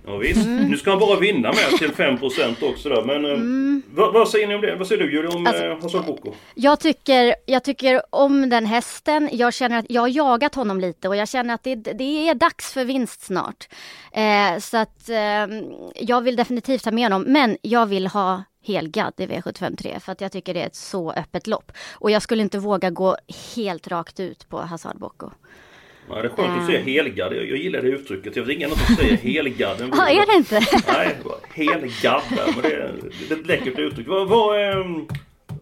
Ja, 0.05 0.17
visst. 0.17 0.45
Mm. 0.45 0.67
Nu 0.67 0.77
ska 0.77 0.89
han 0.89 1.00
bara 1.00 1.19
vinna 1.19 1.47
med 1.47 1.79
till 1.79 1.91
5% 1.91 2.69
också 2.71 2.89
där. 2.89 3.01
Men 3.01 3.25
eh, 3.25 3.31
mm. 3.31 3.83
vad, 3.93 4.13
vad, 4.13 4.29
säger 4.29 4.47
ni 4.47 4.55
om 4.55 4.62
det? 4.62 4.75
Vad 4.75 4.88
säger 4.88 5.03
du 5.03 5.12
Julia 5.12 5.29
om 5.29 5.47
alltså, 5.47 5.65
eh, 5.65 5.81
Hazard 5.81 6.05
Boko? 6.05 6.33
Jag 6.55 6.79
tycker, 6.79 7.35
jag 7.45 7.63
tycker 7.63 8.01
om 8.09 8.50
den 8.50 8.65
hästen. 8.65 9.29
Jag 9.31 9.53
känner 9.53 9.79
att 9.79 9.85
jag 9.89 10.01
har 10.01 10.07
jagat 10.07 10.55
honom 10.55 10.79
lite 10.79 11.09
och 11.09 11.15
jag 11.15 11.29
känner 11.29 11.53
att 11.53 11.63
det, 11.63 11.75
det 11.75 12.29
är 12.29 12.35
dags 12.35 12.74
för 12.74 12.85
vinst 12.85 13.21
snart. 13.21 13.67
Eh, 14.12 14.59
så 14.59 14.77
att 14.77 15.09
eh, 15.09 15.47
jag 15.95 16.21
vill 16.21 16.35
definitivt 16.35 16.85
ha 16.85 16.91
med 16.91 17.03
honom. 17.03 17.24
Men 17.24 17.57
jag 17.62 17.85
vill 17.85 18.07
ha 18.07 18.43
helgad 18.65 19.13
i 19.17 19.25
V753 19.25 20.00
för 20.00 20.12
att 20.12 20.22
jag 20.22 20.31
tycker 20.31 20.53
det 20.53 20.62
är 20.62 20.65
ett 20.65 20.75
så 20.75 21.12
öppet 21.12 21.48
lopp. 21.48 21.72
Och 21.93 22.12
jag 22.12 22.22
skulle 22.22 22.41
inte 22.41 22.60
våga 22.60 22.89
gå 22.89 23.17
helt 23.55 23.88
rakt 23.88 24.19
ut 24.19 24.50
på 24.50 24.57
Hazard 24.57 24.98
Bocco. 24.98 25.29
Ja, 26.10 26.15
det 26.15 26.27
är 26.27 26.29
skönt 26.29 26.62
att 26.62 26.65
säga 26.65 26.79
eh. 26.79 26.86
helgad. 26.86 27.34
Jag, 27.34 27.50
jag 27.50 27.57
gillar 27.57 27.81
det 27.81 27.88
uttrycket. 27.88 28.36
Jag 28.36 28.43
vet 28.43 28.55
ingen 28.55 28.69
som 28.69 28.95
säger 28.95 29.17
helgad. 29.34 29.89
Ja, 29.91 30.10
är 30.10 30.25
det 30.25 30.38
inte? 30.38 30.60
Nej, 30.88 31.15
helgad. 31.50 32.22
Men 32.29 32.62
det 32.62 32.74
är, 32.74 32.93
det 33.29 33.36
är 33.36 33.39
ett 33.39 33.48
läckert 33.48 33.79
uttryck. 33.79 34.07
Vad, 34.07 34.27
vad 34.27 34.60
är 34.60 35.05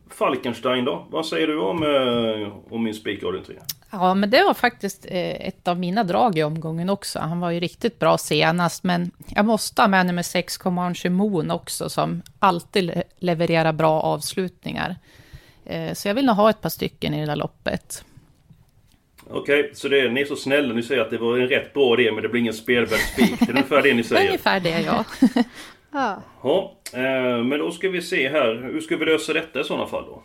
Falkenstein 0.09 0.85
då? 0.85 1.07
Vad 1.09 1.25
säger 1.25 1.47
du 1.47 1.59
om, 1.59 1.83
eh, 1.83 2.73
om 2.73 2.83
min 2.83 2.93
spik 2.93 3.19
3? 3.19 3.55
Ja, 3.95 4.13
men 4.13 4.29
det 4.29 4.43
var 4.43 4.53
faktiskt 4.53 5.05
eh, 5.05 5.47
ett 5.47 5.67
av 5.67 5.79
mina 5.79 6.03
drag 6.03 6.37
i 6.37 6.43
omgången 6.43 6.89
också. 6.89 7.19
Han 7.19 7.39
var 7.39 7.51
ju 7.51 7.59
riktigt 7.59 7.99
bra 7.99 8.17
senast, 8.17 8.83
men 8.83 9.11
jag 9.35 9.45
måste 9.45 9.81
ha 9.81 9.87
med 9.87 10.05
nummer 10.05 10.23
6, 10.23 10.57
Comanche 10.57 11.09
Moon 11.09 11.51
också, 11.51 11.89
som 11.89 12.21
alltid 12.39 13.01
levererar 13.19 13.73
bra 13.73 14.01
avslutningar. 14.01 14.95
Eh, 15.65 15.93
så 15.93 16.07
jag 16.07 16.15
vill 16.15 16.25
nog 16.25 16.35
ha 16.35 16.49
ett 16.49 16.61
par 16.61 16.69
stycken 16.69 17.13
i 17.13 17.19
det 17.19 17.25
där 17.25 17.35
loppet. 17.35 18.05
Okej, 19.29 19.59
okay, 19.59 19.73
så 19.73 19.87
det 19.87 19.99
är, 19.99 20.09
ni 20.09 20.21
är 20.21 20.25
så 20.25 20.35
snälla, 20.35 20.73
ni 20.73 20.83
säger 20.83 21.01
att 21.01 21.09
det 21.09 21.17
var 21.17 21.37
en 21.37 21.47
rätt 21.47 21.73
bra 21.73 21.99
idé 21.99 22.11
men 22.11 22.23
det 22.23 22.29
blir 22.29 22.41
ingen 22.41 22.53
spelvärd 22.53 22.99
spik. 22.99 23.39
Det 23.39 23.45
är 23.45 23.49
ungefär 23.49 23.81
det 23.81 23.93
ni 23.93 24.03
säger. 24.03 24.27
ungefär 24.27 24.59
det, 24.59 24.81
ja. 24.81 25.05
ja. 25.91 26.21
ja 26.43 26.75
eh, 26.93 27.43
men 27.43 27.59
då 27.59 27.71
ska 27.71 27.89
vi 27.89 28.01
se 28.01 28.29
här. 28.29 28.69
Hur 28.73 28.81
ska 28.81 28.97
vi 28.97 29.05
lösa 29.05 29.33
detta 29.33 29.59
i 29.61 29.63
sådana 29.63 29.87
fall 29.87 30.05
då? 30.05 30.23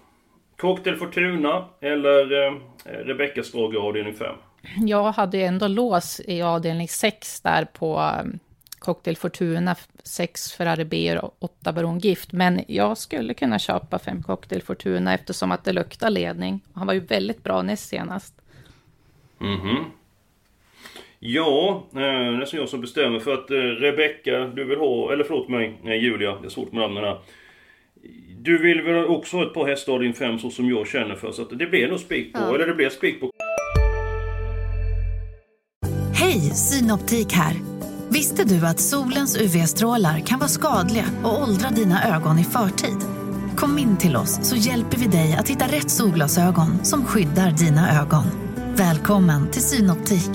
Cocktail 0.59 0.97
Fortuna 0.97 1.65
eller 1.81 2.47
eh, 2.47 2.53
Rebecca 2.85 3.43
Strage 3.43 3.77
avdelning 3.77 4.15
5? 4.15 4.35
Jag 4.77 5.13
hade 5.13 5.37
ju 5.37 5.43
ändå 5.43 5.69
lås 5.69 6.21
i 6.25 6.43
avdelning 6.43 6.89
6 6.89 7.41
där 7.41 7.65
på 7.65 8.13
um, 8.23 8.39
Cocktail 8.79 9.17
Fortuna, 9.17 9.77
6 10.03 10.53
Ferrari 10.53 10.85
B 10.85 11.19
och 11.19 11.37
8 11.39 11.73
Baron 11.73 11.99
Gift. 11.99 12.33
Men 12.33 12.65
jag 12.69 12.99
skulle 12.99 13.35
kunna 13.35 13.59
köpa 13.59 13.99
5 13.99 14.23
Cocktail 14.23 14.63
Fortuna 14.63 15.15
eftersom 15.15 15.53
att 15.53 15.65
det 15.65 15.73
luktar 15.73 16.11
ledning. 16.11 16.61
Han 16.73 16.87
var 16.87 16.95
ju 16.95 17.01
väldigt 17.01 17.45
bra 17.45 17.63
näst 17.63 17.89
senast. 17.89 18.35
Mhm. 19.39 19.71
Mm 19.71 19.85
ja, 21.19 21.87
eh, 21.93 21.99
det 21.99 22.53
är 22.53 22.57
jag 22.57 22.69
som 22.69 22.81
bestämmer 22.81 23.19
för 23.19 23.35
att 23.35 23.51
eh, 23.51 23.57
Rebecca, 23.57 24.45
du 24.47 24.65
vill 24.65 24.79
ha, 24.79 25.13
eller 25.13 25.25
förlåt 25.25 25.49
mig, 25.49 25.79
eh, 25.85 25.95
Julia, 25.95 26.39
det 26.41 26.47
är 26.47 26.51
svårt 26.51 26.73
med 26.73 26.83
namnen 26.83 27.05
här. 27.05 27.19
Du 28.41 28.59
vill 28.59 28.83
väl 28.83 29.07
också 29.07 29.37
ha 29.37 29.47
ett 29.47 29.55
par 29.55 29.67
hästar 29.67 29.93
av 29.93 30.01
din 30.01 30.15
fem 30.15 30.39
så 30.39 30.51
som 30.51 30.69
jag 30.69 30.87
känner 30.87 31.15
för 31.15 31.33
så 31.33 31.43
att 31.43 31.59
det 31.59 31.67
blir 31.67 31.89
nog 31.89 32.01
spik 32.01 32.33
på, 32.33 32.41
ja. 32.41 32.55
eller 32.55 32.67
det 32.67 32.75
blir 32.75 32.91
spik 32.91 33.21
på. 33.21 33.31
Hej, 36.15 36.41
Synoptik 36.41 37.33
här. 37.33 37.55
Visste 38.09 38.45
du 38.45 38.67
att 38.67 38.81
solens 38.81 39.37
UV-strålar 39.37 40.21
kan 40.21 40.39
vara 40.39 40.49
skadliga 40.49 41.05
och 41.25 41.43
åldra 41.43 41.71
dina 41.71 42.17
ögon 42.17 42.39
i 42.39 42.45
förtid? 42.45 42.99
Kom 43.57 43.79
in 43.79 43.97
till 43.97 44.17
oss 44.17 44.49
så 44.49 44.57
hjälper 44.57 44.97
vi 44.97 45.07
dig 45.07 45.37
att 45.39 45.49
hitta 45.49 45.65
rätt 45.65 45.91
solglasögon 45.91 46.85
som 46.85 47.05
skyddar 47.05 47.51
dina 47.51 48.01
ögon. 48.03 48.25
Välkommen 48.77 49.51
till 49.51 49.63
Synoptik. 49.63 50.31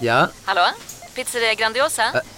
Ja? 0.00 0.28
Hallå? 0.44 0.66
Pizzeria 1.14 1.54
Grandiosa? 1.54 2.02
Ä 2.02 2.37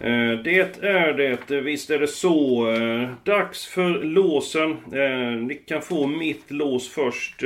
Eh, 0.00 0.38
det 0.44 0.82
är 0.82 1.12
det, 1.48 1.60
visst 1.60 1.90
är 1.90 1.98
det 1.98 2.06
så. 2.06 2.70
Eh, 2.70 3.08
dags 3.24 3.66
för 3.66 4.04
låsen. 4.04 4.70
Eh, 4.70 5.42
ni 5.42 5.54
kan 5.54 5.82
få 5.82 6.06
mitt 6.06 6.50
lås 6.50 6.88
först. 6.88 7.42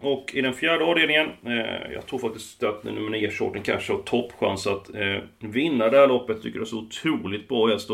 Och 0.00 0.30
i 0.34 0.40
den 0.40 0.54
fjärde 0.54 0.84
avdelningen, 0.84 1.28
jag 1.92 2.06
tror 2.06 2.18
faktiskt 2.18 2.62
att 2.62 2.84
nummer 2.84 3.10
9, 3.10 3.30
Shorten 3.30 3.62
Cash 3.62 3.88
har 3.88 4.02
toppchans 4.04 4.66
att 4.66 4.90
vinna 5.38 5.88
det 5.88 5.98
här 5.98 6.08
loppet. 6.08 6.36
Jag 6.36 6.42
Tycker 6.42 6.58
det 6.58 6.64
är 6.64 6.66
så 6.66 6.78
otroligt 6.78 7.48
bra 7.48 7.66
häst. 7.66 7.90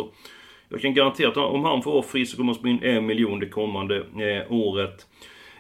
Jag 0.69 0.81
kan 0.81 0.95
garantera 0.95 1.29
att 1.29 1.37
om 1.37 1.65
han 1.65 1.83
får 1.83 1.93
vara 1.93 2.03
fri 2.03 2.27
så 2.27 2.37
kommer 2.37 2.53
han 2.53 2.59
springa 2.59 2.87
en 2.87 3.07
miljon 3.07 3.41
det 3.41 3.49
kommande 3.49 4.05
året. 4.49 5.07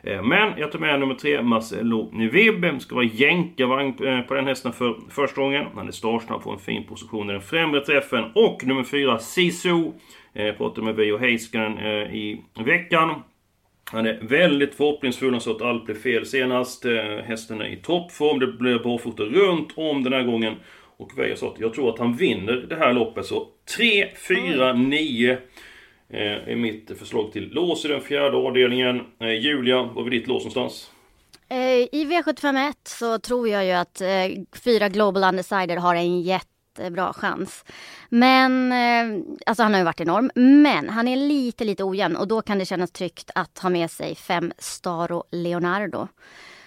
Eh, 0.02 0.22
men 0.22 0.58
jag 0.58 0.72
tar 0.72 0.78
med 0.78 1.00
nummer 1.00 1.14
tre, 1.14 1.42
Marcelo 1.42 2.10
Nivib. 2.12 2.80
Ska 2.80 2.94
vara 2.94 3.04
jänkarvagn 3.04 4.06
eh, 4.06 4.20
på 4.20 4.34
den 4.34 4.46
hästen 4.46 4.72
för 4.72 4.96
första 5.10 5.40
gången. 5.40 5.66
Han 5.74 5.88
är 5.88 5.92
startsnabb, 5.92 6.42
får 6.42 6.52
en 6.52 6.58
fin 6.58 6.86
position 6.86 7.30
i 7.30 7.32
den 7.32 7.42
främre 7.42 7.80
träffen. 7.80 8.24
Och 8.34 8.64
nummer 8.64 8.84
fyra, 8.84 9.18
Sisu. 9.18 9.92
Eh, 10.34 10.46
jag 10.46 10.56
pratade 10.56 10.84
med 10.84 10.94
Veijo 10.94 11.18
Heiskanen 11.18 11.78
i 12.14 12.40
veckan. 12.64 13.22
Han 13.92 14.06
är 14.06 14.18
väldigt 14.22 14.74
förhoppningsfull, 14.74 15.32
han 15.32 15.40
sa 15.40 15.50
att 15.50 15.62
allt 15.62 15.84
blev 15.84 15.94
fel 15.94 16.26
senast. 16.26 16.84
Hästen 17.24 17.60
är 17.60 17.64
i 17.64 17.76
toppform, 17.76 18.38
det 18.38 18.46
blev 18.46 18.82
barfota 18.82 19.22
runt 19.22 19.72
om 19.76 20.04
den 20.04 20.12
här 20.12 20.22
gången. 20.22 20.54
Och 20.96 21.18
Veijo 21.18 21.36
sa 21.36 21.48
att 21.48 21.60
jag 21.60 21.74
tror 21.74 21.88
att 21.90 21.98
han 21.98 22.16
vinner 22.16 22.66
det 22.68 22.76
här 22.76 22.92
loppet. 22.92 23.26
Så 23.26 23.48
3, 23.76 24.08
4, 24.28 24.72
9 24.72 25.38
Eh, 26.12 26.48
är 26.48 26.56
mitt 26.56 26.98
förslag 26.98 27.32
till 27.32 27.50
lås 27.50 27.84
i 27.84 27.88
den 27.88 28.00
fjärde 28.00 28.36
avdelningen. 28.36 29.00
Eh, 29.20 29.30
Julia, 29.30 29.82
var 29.82 30.06
är 30.06 30.10
ditt 30.10 30.26
lås 30.26 30.42
någonstans? 30.42 30.90
Eh, 31.48 31.58
I 31.92 32.06
V751 32.10 32.72
så 32.84 33.18
tror 33.18 33.48
jag 33.48 33.64
ju 33.64 33.72
att 33.72 34.02
fyra 34.64 34.88
Global 34.88 35.24
Undecided 35.24 35.78
har 35.78 35.94
en 35.94 36.20
jättebra 36.22 37.12
chans. 37.12 37.64
Men, 38.08 38.72
alltså 39.46 39.62
han 39.62 39.72
har 39.72 39.80
ju 39.80 39.84
varit 39.84 40.00
enorm, 40.00 40.30
men 40.34 40.88
han 40.88 41.08
är 41.08 41.16
lite, 41.16 41.64
lite 41.64 41.84
ojämn 41.84 42.16
och 42.16 42.28
då 42.28 42.42
kan 42.42 42.58
det 42.58 42.64
kännas 42.64 42.90
tryggt 42.90 43.30
att 43.34 43.58
ha 43.58 43.70
med 43.70 43.90
sig 43.90 44.14
fem 44.14 44.52
Staro 44.58 45.24
Leonardo. 45.30 46.08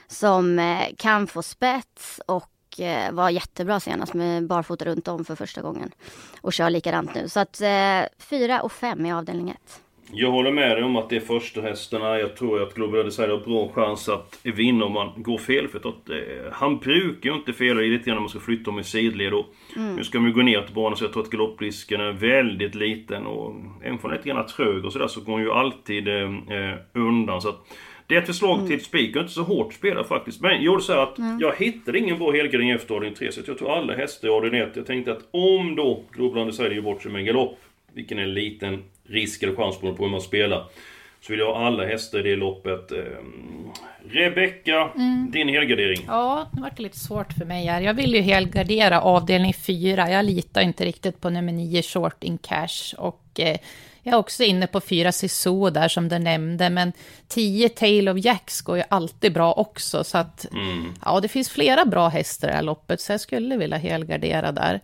Som 0.08 0.78
kan 0.98 1.28
få 1.28 1.42
spets 1.42 2.22
och 2.28 2.53
eh, 2.80 3.12
var 3.12 3.30
jättebra 3.30 3.80
senast 3.80 4.14
med 4.14 4.48
barfota 4.48 4.86
runt 4.86 5.08
om 5.08 5.26
för 5.26 5.36
första 5.36 5.62
gången. 5.62 5.92
Och 6.42 6.54
kör 6.54 6.70
likadant 6.70 7.16
nu. 7.16 7.30
Så 7.30 7.40
att 7.40 7.62
eh, 7.62 8.02
fyra 8.30 8.62
och 8.62 8.72
fem 8.72 9.06
i 9.06 9.14
avdelning 9.14 9.50
ett. 9.50 9.84
Jag 10.16 10.32
håller 10.32 10.52
med 10.52 10.78
dig 10.78 10.84
om 10.84 10.96
att 10.96 11.10
det 11.10 11.16
är 11.16 11.20
första 11.20 11.62
hästarna. 11.62 12.20
Jag 12.20 12.36
tror 12.36 12.64
att 12.64 12.74
Global 12.74 13.06
Design 13.06 13.30
har 13.30 13.38
bra 13.38 13.72
chans 13.74 14.10
att 14.10 14.40
vinna 14.44 14.86
om 14.86 14.94
man 14.94 15.12
går 15.16 15.38
fel. 15.38 15.68
För 15.68 15.78
att, 15.78 16.10
eh, 16.10 16.52
han 16.52 16.78
brukar 16.78 17.30
ju 17.30 17.36
inte 17.36 17.54
fela 17.54 17.82
lite 17.82 18.06
grann 18.06 18.16
när 18.16 18.22
man 18.22 18.30
ska 18.30 18.40
flytta 18.40 18.72
om 18.72 18.80
i 18.80 18.84
sidled. 18.84 19.34
Och 19.34 19.46
mm. 19.76 19.96
Nu 19.96 20.04
ska 20.04 20.20
man 20.20 20.28
ju 20.28 20.34
gå 20.34 20.42
ner 20.42 20.62
till 20.62 20.76
banan 20.76 20.98
så 20.98 21.04
jag 21.04 21.14
tror 21.14 21.24
att 21.24 21.30
galopprisken 21.30 22.02
är 22.02 22.12
väldigt 22.12 22.76
liten. 22.76 23.26
Och 23.26 23.56
även 23.82 23.94
om 23.94 24.00
han 24.02 24.12
är 24.12 24.16
lite 24.16 24.30
grann 24.30 24.48
trög 24.48 24.86
och 24.86 24.94
sådär 24.94 25.08
så 25.08 25.22
går 25.22 25.34
han 25.34 25.42
ju 25.42 25.52
alltid 25.52 26.08
eh 26.08 26.76
undan. 26.94 27.42
Så 27.42 27.50
att, 27.50 27.66
det 28.14 28.18
är 28.18 28.22
ett 28.22 28.28
förslag 28.28 28.56
mm. 28.56 28.68
till 28.68 28.86
spik, 28.86 29.16
inte 29.16 29.32
så 29.32 29.44
hårt 29.44 29.74
spelat 29.74 30.08
faktiskt. 30.08 30.42
Men 30.42 30.52
jag 30.52 30.62
gjorde 30.62 30.84
så 30.84 31.00
att 31.00 31.18
mm. 31.18 31.40
jag 31.40 31.56
hittade 31.56 32.00
ingen 32.00 32.20
bra 32.20 32.32
helgardering 32.32 32.70
efter 32.70 32.96
avdelning 32.96 33.18
3, 33.18 33.32
så 33.32 33.42
jag 33.48 33.58
tog 33.58 33.68
alla 33.68 33.96
hästar 33.96 34.28
i 34.28 34.32
avdelning 34.32 34.62
1. 34.62 34.76
Jag 34.76 34.86
tänkte 34.86 35.12
att 35.12 35.28
om 35.32 35.76
då 35.76 36.04
Globland 36.12 36.56
säger 36.56 36.82
bort 36.82 37.02
sig 37.02 37.12
med 37.12 37.20
en 37.20 37.26
galopp, 37.26 37.60
vilken 37.94 38.20
är 38.20 38.24
en 38.24 38.34
liten 38.34 38.84
risk 39.08 39.44
eller 39.44 39.56
chans 39.56 39.78
på 39.78 39.88
hur 39.88 40.10
man 40.10 40.22
spelar. 40.22 40.66
Så 41.22 41.34
vill 41.34 41.40
jag 41.40 41.54
ha 41.54 41.66
alla 41.66 41.86
hästar 41.86 42.20
i 42.20 42.22
det 42.22 42.36
loppet. 42.36 42.92
Ehm, 42.92 43.72
Rebecka, 44.10 44.92
mm. 44.96 45.32
din 45.32 45.48
helgardering? 45.50 46.06
Ja, 46.08 46.50
nu 46.54 46.62
vart 46.62 46.78
det 46.78 46.84
lite 46.84 47.00
svårt 47.00 47.34
för 47.34 47.46
mig 47.46 47.66
här. 47.66 47.82
Jag 47.82 47.94
vill 47.94 48.14
ju 48.14 48.22
helgardera 48.22 49.02
avdelning 49.02 49.54
4. 49.54 50.10
Jag 50.10 50.26
litar 50.26 50.62
inte 50.62 50.86
riktigt 50.86 51.22
på 51.22 51.30
nummer 51.30 51.54
9, 51.54 51.82
Short 51.82 52.24
in 52.24 52.38
Cash. 52.38 52.96
Och 52.98 53.40
eh, 53.40 53.58
jag 54.04 54.14
är 54.14 54.18
också 54.18 54.44
inne 54.44 54.68
på 54.68 54.82
fyra 54.82 55.12
Siso 55.12 55.70
där 55.70 55.88
som 55.88 56.10
du 56.10 56.20
nämnde, 56.20 56.70
men 56.70 56.94
tio 57.28 57.70
Tail 57.70 58.10
of 58.10 58.26
Jacks 58.26 58.62
går 58.62 58.78
ju 58.78 58.84
alltid 58.90 59.34
bra 59.34 59.54
också. 59.54 60.04
Så 60.04 60.18
att, 60.18 60.52
mm. 60.52 60.94
ja, 61.06 61.20
det 61.20 61.28
finns 61.28 61.50
flera 61.50 61.86
bra 61.86 62.08
hästar 62.08 62.48
i 62.48 62.52
det 62.52 62.56
här 62.56 62.64
loppet, 62.64 63.02
så 63.02 63.14
jag 63.14 63.22
skulle 63.22 63.58
vilja 63.58 63.78
helgardera 63.78 64.52
där. 64.52 64.82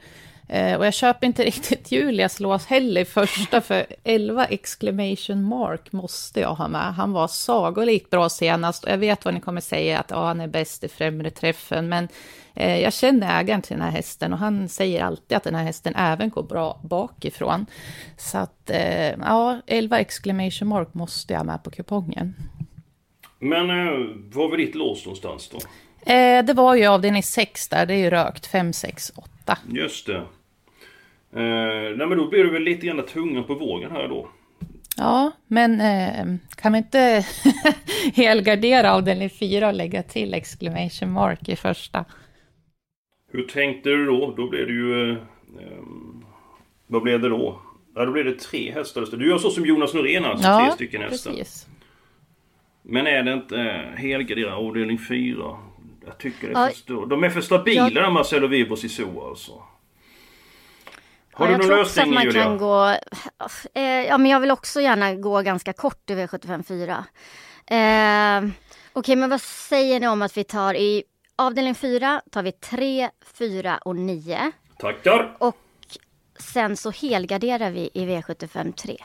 Eh, 0.50 0.78
och 0.78 0.86
jag 0.86 0.94
köper 0.94 1.28
inte 1.28 1.44
riktigt 1.46 1.92
Julias 1.92 2.40
lås 2.40 2.66
heller 2.66 3.06
första, 3.06 3.62
för 3.62 3.86
11 4.04 4.46
exclamation 4.46 5.44
mark 5.44 5.92
måste 5.92 6.40
jag 6.40 6.54
ha 6.54 6.68
med. 6.68 6.94
Han 6.94 7.12
var 7.12 7.28
sagolikt 7.28 8.10
bra 8.10 8.30
senast 8.30 8.84
och 8.84 8.92
jag 8.92 8.98
vet 8.98 9.26
vad 9.26 9.34
ni 9.34 9.42
kommer 9.42 9.62
säga, 9.62 10.00
att 10.00 10.12
ja, 10.12 10.26
han 10.26 10.42
är 10.42 10.48
bäst 10.48 10.84
i 10.84 10.88
främre 10.88 11.30
träffen, 11.30 11.90
men 11.90 12.08
eh, 12.54 12.80
jag 12.80 12.94
känner 12.94 13.40
ägaren 13.40 13.62
till 13.62 13.76
den 13.76 13.86
här 13.86 13.92
hästen 13.92 14.34
och 14.34 14.40
han 14.40 14.70
säger 14.70 15.04
alltid 15.04 15.38
att 15.38 15.44
den 15.44 15.56
här 15.56 15.64
hästen 15.64 15.96
även 15.96 16.30
går 16.30 16.44
bra 16.44 16.80
bakifrån. 16.84 17.66
Så 18.18 18.38
att, 18.38 18.70
eh, 18.70 19.10
ja, 19.10 19.62
11 19.68 20.00
exclamation 20.00 20.68
mark 20.68 20.94
måste 20.94 21.34
jag 21.34 21.40
ha 21.40 21.46
med 21.46 21.64
på 21.64 21.72
kupongen. 21.72 22.36
Men 23.40 23.70
eh, 23.70 24.16
var 24.34 24.50
var 24.50 24.58
ditt 24.58 24.76
lås 24.76 25.06
någonstans 25.06 25.50
då? 25.50 25.58
Eh, 26.14 26.46
det 26.46 26.54
var 26.54 26.76
ju 26.76 26.86
avdelning 26.86 27.24
6 27.24 27.70
där, 27.70 27.86
det 27.86 27.94
är 27.94 27.98
ju 27.98 28.10
rökt 28.10 28.46
5, 28.46 28.74
6, 28.74 29.12
8. 29.16 29.58
Just 29.70 30.08
det. 30.08 30.26
Eh, 31.36 31.98
nej 31.98 32.08
men 32.08 32.18
då 32.18 32.28
blir 32.28 32.44
du 32.44 32.50
väl 32.50 32.64
lite 32.64 32.88
grann 32.88 33.06
tungan 33.06 33.44
på 33.44 33.56
vågen 33.56 33.92
här 33.92 34.08
då. 34.08 34.30
Ja, 34.98 35.32
men 35.48 35.82
eh, 35.82 36.26
kan 36.56 36.72
vi 36.72 36.78
inte 36.78 37.26
helgardera 38.14 38.94
avdelning 38.94 39.30
4 39.30 39.68
och 39.68 39.74
lägga 39.74 40.04
till 40.04 40.34
exclamation 40.34 41.12
mark 41.12 41.50
i 41.50 41.56
första? 41.56 42.06
Hur 43.32 43.44
tänkte 43.44 43.90
du 43.90 44.06
då? 44.06 44.34
Då 44.38 44.50
blev 44.50 44.68
det 44.68 44.74
ju... 44.74 45.12
Eh, 45.12 45.18
eh, 45.60 45.84
vad 46.88 47.02
blev 47.02 47.22
det 47.22 47.30
då? 47.30 47.62
Ja, 47.96 48.06
då 48.06 48.12
blev 48.12 48.26
det 48.26 48.40
tre 48.40 48.72
hästar. 48.72 49.18
Du 49.18 49.30
gör 49.30 49.38
så 49.38 49.50
som 49.50 49.66
Jonas 49.66 49.94
Norén 49.94 50.26
alltså, 50.26 50.48
ja, 50.48 50.66
tre 50.66 50.72
stycken 50.72 51.02
hästar. 51.02 51.32
Precis. 51.32 51.68
Men 52.82 53.08
är 53.08 53.24
det 53.24 53.34
inte 53.34 53.58
eh, 53.58 54.00
helgardera 54.00 54.56
avdelning 54.56 55.00
4? 55.00 55.58
Jag 56.06 56.18
tycker 56.18 56.48
det 56.48 56.54
är 56.54 56.62
ja, 56.62 56.68
för 56.68 56.76
stor. 56.76 57.06
De 57.06 57.24
är 57.24 57.30
för 57.30 57.42
stabila 57.42 57.90
jag... 57.90 58.04
de 58.04 58.14
Marcelo 58.14 58.48
Vibos 58.48 58.84
i 58.84 58.90
så 58.90 59.28
alltså. 59.30 59.64
Har 61.40 61.50
ja, 61.50 61.58
du 61.58 61.68
någon 61.68 61.78
lösning 61.78 62.08
att 62.08 62.14
man 62.14 62.24
Julia? 62.24 62.44
kan 62.44 62.58
gå... 62.58 62.96
Eh, 63.74 63.84
ja, 63.84 64.18
men 64.18 64.32
jag 64.32 64.40
vill 64.40 64.52
också 64.52 64.82
gärna 64.82 65.14
gå 65.14 65.42
ganska 65.42 65.74
kort 65.74 66.10
i 66.10 66.14
V75 66.16 66.64
4. 66.64 67.06
Eh, 67.68 68.38
Okej, 68.38 68.54
okay, 68.94 69.16
men 69.16 69.30
vad 69.30 69.42
säger 69.42 70.00
ni 70.00 70.08
om 70.08 70.22
att 70.22 70.38
vi 70.38 70.44
tar 70.44 70.74
i 70.74 71.04
avdelning 71.36 71.76
4 71.76 72.22
tar 72.32 72.44
vi 72.44 72.52
3, 72.52 73.10
4 73.34 73.78
och 73.78 73.96
9. 73.96 74.52
Tackar! 74.78 75.36
Och 75.38 75.58
sen 76.40 76.78
så 76.78 76.92
helgarderar 76.92 77.72
vi 77.72 77.90
i 77.94 78.06
V75 78.06 78.74
3. 78.74 78.98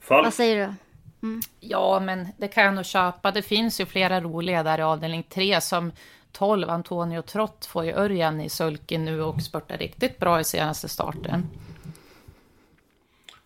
Fall. 0.00 0.24
Vad 0.24 0.34
säger 0.34 0.56
du? 0.56 0.74
Mm. 1.22 1.40
Ja, 1.60 2.00
men 2.00 2.28
det 2.38 2.48
kan 2.48 2.64
jag 2.64 2.74
nog 2.74 2.86
köpa. 2.86 3.30
Det 3.30 3.42
finns 3.42 3.80
ju 3.80 3.86
flera 3.86 4.20
roliga 4.20 4.62
där 4.62 4.78
i 4.78 4.82
avdelning 4.82 5.22
3 5.22 5.60
som 5.60 5.92
12, 6.38 6.70
Antonio 6.70 7.22
Trott, 7.22 7.66
får 7.66 7.84
ju 7.84 7.92
Örjan 7.92 8.40
i 8.40 8.48
sulken 8.48 9.04
nu 9.04 9.22
och 9.22 9.42
spurtar 9.42 9.78
riktigt 9.78 10.18
bra 10.18 10.40
i 10.40 10.44
senaste 10.44 10.88
starten. 10.88 11.46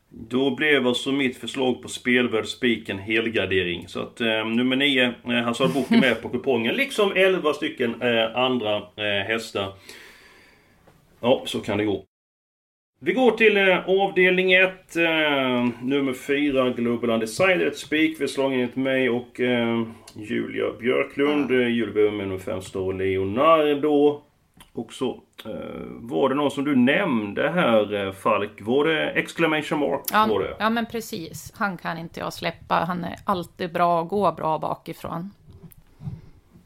Då 0.09 0.55
blev 0.55 0.87
alltså 0.87 1.13
mitt 1.13 1.37
förslag 1.37 1.83
på 1.83 1.89
spelvärd 1.89 2.47
spiken 2.47 2.99
helgardering. 2.99 3.89
Så 3.89 4.01
att 4.01 4.21
eh, 4.21 4.47
nummer 4.47 4.77
9, 4.77 5.15
eh, 5.25 5.31
Hazard 5.31 5.73
Book 5.73 5.91
är 5.91 6.01
med 6.01 6.23
på 6.23 6.29
kupongen. 6.29 6.75
Liksom 6.75 7.13
11 7.17 7.53
stycken 7.53 8.03
eh, 8.03 8.37
andra 8.37 8.77
eh, 8.77 9.27
hästar. 9.27 9.73
Ja, 11.21 11.43
så 11.47 11.61
kan 11.61 11.79
det 11.79 11.85
gå. 11.85 12.05
Vi 13.01 13.13
går 13.13 13.31
till 13.31 13.57
eh, 13.57 13.89
avdelning 13.89 14.53
1. 14.53 14.97
Eh, 14.97 15.03
nummer 15.83 16.13
4, 16.13 16.71
Global 16.71 17.11
Undecided. 17.11 17.77
Spikförslag 17.77 18.55
enligt 18.55 18.77
mig 18.77 19.11
och 19.11 19.41
eh, 19.41 19.83
Julia 20.15 20.73
Björklund. 20.81 21.51
Ja. 21.51 21.57
Julia 21.57 21.95
börjar 21.95 22.11
med 22.11 22.29
nummer 22.29 22.39
5 22.39 22.63
står 22.63 22.93
Leonardo. 22.93 24.23
Och 24.73 24.93
så 24.93 25.23
eh, 25.45 25.51
var 25.87 26.29
det 26.29 26.35
någon 26.35 26.51
som 26.51 26.65
du 26.65 26.77
nämnde 26.77 27.51
här 27.51 27.95
eh, 27.95 28.13
Falk. 28.13 28.51
Var 28.61 28.85
det 28.85 29.11
exclamation 29.11 29.79
mark? 29.79 30.01
Ja, 30.13 30.27
var 30.31 30.41
det? 30.41 30.57
ja 30.59 30.71
men 30.71 30.87
precis. 30.87 31.53
Han 31.57 31.77
kan 31.77 31.99
inte 31.99 32.21
jag 32.21 32.33
släppa. 32.33 32.75
Han 32.75 33.05
är 33.05 33.17
alltid 33.25 33.73
bra 33.73 34.01
och 34.01 34.09
går 34.09 34.33
bra 34.33 34.59
bakifrån. 34.59 35.31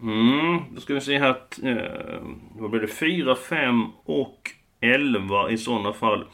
Mm, 0.03 0.61
då 0.71 0.81
ska 0.81 0.95
vi 0.95 1.01
se 1.01 1.19
här. 1.19 1.37
Eh, 1.63 2.21
vad 2.53 2.71
blir 2.71 2.81
det? 2.81 2.87
4, 2.89 3.35
5 3.35 3.85
och 4.05 4.51
11 4.81 5.51
i 5.51 5.59
sådana 5.59 5.93
fall. 5.93 6.25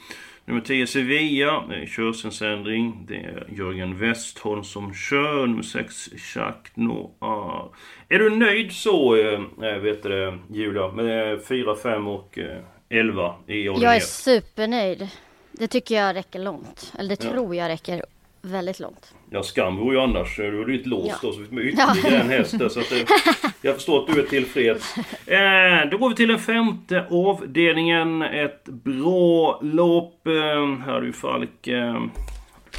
Nummer 0.44 0.60
10 0.60 0.86
Sevilla, 0.86 1.64
det 1.68 1.74
är 1.74 1.86
körscensändring. 1.86 3.04
Det 3.08 3.16
är 3.16 3.46
Jörgen 3.56 3.98
Westholm 3.98 4.64
som 4.64 4.94
kör. 4.94 5.46
Nummer 5.46 5.62
6 5.62 6.08
Jacques 6.36 6.72
Noir. 6.74 7.68
Är 8.08 8.18
du 8.18 8.30
nöjd 8.30 8.72
så, 8.72 9.16
äh, 9.16 9.76
vet 9.78 10.02
du, 10.02 10.38
Julia, 10.50 10.88
med 10.88 11.44
4, 11.44 11.76
5 11.76 12.08
och 12.08 12.38
äh, 12.38 12.58
11 12.88 13.34
i 13.46 13.68
ordning 13.68 13.84
Jag 13.84 13.96
är 13.96 14.00
supernöjd. 14.00 15.08
Det 15.52 15.68
tycker 15.68 15.94
jag 15.94 16.16
räcker 16.16 16.38
långt. 16.38 16.92
Eller 16.98 17.08
det 17.08 17.24
ja. 17.24 17.30
tror 17.30 17.54
jag 17.56 17.68
räcker 17.68 18.04
väldigt 18.42 18.80
långt. 18.80 19.14
Ja, 19.30 19.42
skam 19.42 19.76
vore 19.76 19.96
ju 19.96 20.00
annars. 20.00 20.36
Du 20.36 20.58
hade 20.60 20.72
ju 20.72 20.82
låst 20.82 21.18
ja. 21.22 21.32
så 21.32 21.40
med 21.50 21.64
ytterligare 21.64 22.22
en 22.22 22.30
häst 22.30 22.58
där, 22.58 22.68
så 22.68 22.80
att, 22.80 22.92
eh, 22.92 22.98
Jag 23.62 23.74
förstår 23.74 24.00
att 24.00 24.14
du 24.14 24.20
är 24.20 24.26
tillfreds. 24.26 24.96
Eh, 25.26 25.90
då 25.90 25.98
går 25.98 26.08
vi 26.08 26.14
till 26.14 26.28
den 26.28 26.38
femte 26.38 27.06
avdelningen. 27.10 28.22
Ett 28.22 28.64
bra 28.64 29.60
lopp. 29.62 30.26
Eh, 30.26 30.78
här 30.86 30.96
är 30.96 31.02
ju 31.02 31.12
Falk. 31.12 31.66
Eh, 31.66 32.02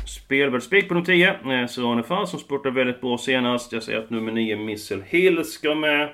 Spelvärd 0.07 0.63
spik 0.63 0.87
på 0.87 0.93
nummer 0.93 1.05
10. 1.05 1.29
Eh, 1.29 1.67
Serrane 1.67 2.03
Fall 2.03 2.27
som 2.27 2.39
spurtade 2.39 2.75
väldigt 2.75 3.01
bra 3.01 3.17
senast. 3.17 3.71
Jag 3.71 3.83
säger 3.83 3.99
att 3.99 4.09
nummer 4.09 4.31
9 4.31 4.57
Missel 4.57 5.01
Hill 5.01 5.45
ska 5.45 5.75
med. 5.75 6.09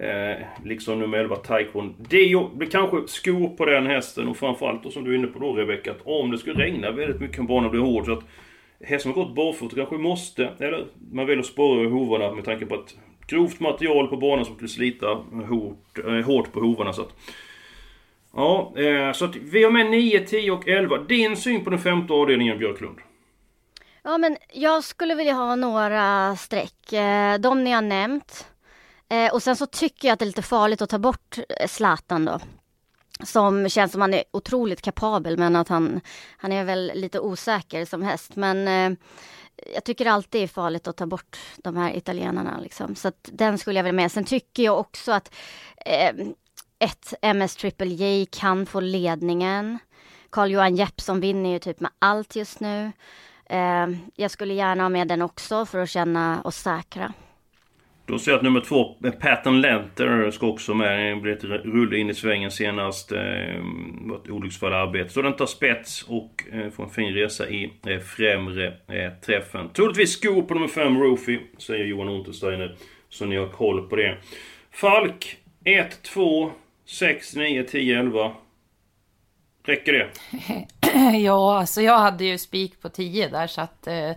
Eh, 0.00 0.36
liksom 0.64 0.98
nummer 0.98 1.18
11 1.18 1.36
Taikon 1.36 1.94
Dio. 1.98 2.50
Det 2.56 2.66
kanske 2.66 2.96
skor 3.06 3.48
på 3.56 3.64
den 3.64 3.86
hästen 3.86 4.28
och 4.28 4.36
framförallt 4.36 4.82
då 4.82 4.90
som 4.90 5.04
du 5.04 5.10
är 5.10 5.18
inne 5.18 5.26
på 5.26 5.38
då 5.38 5.52
Rebecka. 5.52 5.90
Att 5.90 6.00
om 6.04 6.30
det 6.30 6.38
skulle 6.38 6.64
regna 6.64 6.90
väldigt 6.90 7.20
mycket 7.20 7.38
om 7.38 7.46
banan 7.46 7.70
blir 7.70 7.80
hård 7.80 8.04
så 8.04 8.12
att 8.12 8.24
hästen 8.84 9.12
har 9.12 9.24
gått 9.24 9.34
barfota 9.34 9.76
kanske 9.76 9.98
måste, 9.98 10.52
eller 10.58 10.86
man 11.12 11.26
väljer 11.26 11.40
att 11.40 11.46
spara 11.46 11.88
hovarna 11.88 12.34
med 12.34 12.44
tanke 12.44 12.66
på 12.66 12.74
att 12.74 12.94
grovt 13.26 13.60
material 13.60 14.08
på 14.08 14.16
banan 14.16 14.44
som 14.44 14.54
skulle 14.54 14.68
slita 14.68 15.06
hårt, 15.48 15.98
eh, 16.06 16.26
hårt 16.26 16.52
på 16.52 16.60
hovarna. 16.60 16.92
Så 16.92 17.02
att, 17.02 17.14
ja, 18.34 18.72
eh, 18.76 19.12
så 19.12 19.24
att 19.24 19.36
vi 19.36 19.64
har 19.64 19.70
med 19.70 19.90
9, 19.90 20.20
10 20.20 20.50
och 20.50 20.68
11. 20.68 20.98
Din 20.98 21.36
syn 21.36 21.64
på 21.64 21.70
den 21.70 21.78
femte 21.78 22.12
avdelningen 22.12 22.58
Björklund? 22.58 22.98
Ja 24.02 24.18
men 24.18 24.36
jag 24.52 24.84
skulle 24.84 25.14
vilja 25.14 25.32
ha 25.32 25.56
några 25.56 26.36
streck. 26.36 26.92
Eh, 26.92 27.38
de 27.38 27.64
ni 27.64 27.70
har 27.70 27.82
nämnt. 27.82 28.46
Eh, 29.08 29.32
och 29.32 29.42
sen 29.42 29.56
så 29.56 29.66
tycker 29.66 30.08
jag 30.08 30.12
att 30.12 30.18
det 30.18 30.24
är 30.24 30.26
lite 30.26 30.42
farligt 30.42 30.82
att 30.82 30.90
ta 30.90 30.98
bort 30.98 31.38
eh, 31.38 31.66
Zlatan 31.66 32.24
då. 32.24 32.40
Som 33.24 33.68
känns 33.68 33.92
som 33.92 34.00
han 34.00 34.14
är 34.14 34.24
otroligt 34.30 34.82
kapabel 34.82 35.38
men 35.38 35.56
att 35.56 35.68
han, 35.68 36.00
han 36.36 36.52
är 36.52 36.64
väl 36.64 36.92
lite 36.94 37.20
osäker 37.20 37.84
som 37.84 38.02
häst. 38.02 38.36
Men 38.36 38.68
eh, 38.68 38.98
jag 39.74 39.84
tycker 39.84 40.06
alltid 40.06 40.40
det 40.40 40.44
är 40.44 40.48
farligt 40.48 40.88
att 40.88 40.96
ta 40.96 41.06
bort 41.06 41.38
de 41.56 41.76
här 41.76 41.96
italienarna. 41.96 42.60
Liksom. 42.60 42.94
Så 42.94 43.08
att 43.08 43.28
den 43.32 43.58
skulle 43.58 43.78
jag 43.78 43.84
vilja 43.84 44.02
med. 44.02 44.12
Sen 44.12 44.24
tycker 44.24 44.62
jag 44.62 44.78
också 44.78 45.12
att 45.12 45.34
eh, 45.86 46.14
ett 46.78 47.14
MS 47.22 47.56
Triple 47.56 47.86
J 47.86 48.26
kan 48.26 48.66
få 48.66 48.80
ledningen. 48.80 49.78
Carl-Johan 50.30 50.76
Jeppsson 50.76 51.20
vinner 51.20 51.50
ju 51.50 51.58
typ 51.58 51.80
med 51.80 51.90
allt 51.98 52.36
just 52.36 52.60
nu. 52.60 52.92
Eh, 53.46 53.86
jag 54.14 54.30
skulle 54.30 54.54
gärna 54.54 54.84
ha 54.84 54.88
med 54.88 55.08
den 55.08 55.22
också 55.22 55.66
för 55.66 55.78
att 55.78 55.90
känna 55.90 56.42
oss 56.42 56.56
säkra. 56.56 57.12
Då 58.08 58.18
ser 58.18 58.30
jag 58.30 58.38
att 58.38 58.44
nummer 58.44 58.60
två, 58.60 58.96
eh, 59.04 59.10
Patton 59.10 59.60
Lenter, 59.60 60.30
ska 60.30 60.46
också 60.46 60.74
med. 60.74 61.20
Blev 61.20 61.36
ett 61.36 61.44
rulle 61.44 61.96
in 61.96 62.10
i 62.10 62.14
svängen 62.14 62.50
senast. 62.50 63.12
Eh, 63.12 63.18
var 64.00 64.16
ett 64.16 64.30
olycksfall 64.30 64.72
i 64.72 64.74
arbetet. 64.74 65.12
Så 65.12 65.22
den 65.22 65.36
tar 65.36 65.46
spets 65.46 66.02
och 66.02 66.44
eh, 66.52 66.70
får 66.70 66.84
en 66.84 66.90
fin 66.90 67.14
resa 67.14 67.48
i 67.48 67.72
eh, 67.86 67.98
främre 67.98 68.72
träffen. 69.26 69.68
Troligtvis 69.68 70.12
skor 70.12 70.42
på 70.42 70.54
nummer 70.54 70.68
fem, 70.68 70.98
Rofi, 70.98 71.40
säger 71.58 71.84
Johan 71.84 72.08
Untersteiner. 72.08 72.76
Så 73.08 73.24
ni 73.24 73.36
har 73.36 73.48
koll 73.48 73.88
på 73.88 73.96
det. 73.96 74.18
Falk, 74.70 75.36
1, 75.64 76.02
2, 76.02 76.50
6, 76.86 77.36
9, 77.36 77.62
10, 77.62 77.98
11. 77.98 78.32
Räcker 79.66 79.92
det? 79.92 80.08
ja, 81.18 81.58
alltså 81.58 81.82
jag 81.82 81.98
hade 81.98 82.24
ju 82.24 82.38
spik 82.38 82.80
på 82.80 82.88
10 82.88 83.28
där 83.28 83.46
så 83.46 83.60
att 83.60 83.86
eh, 83.86 84.12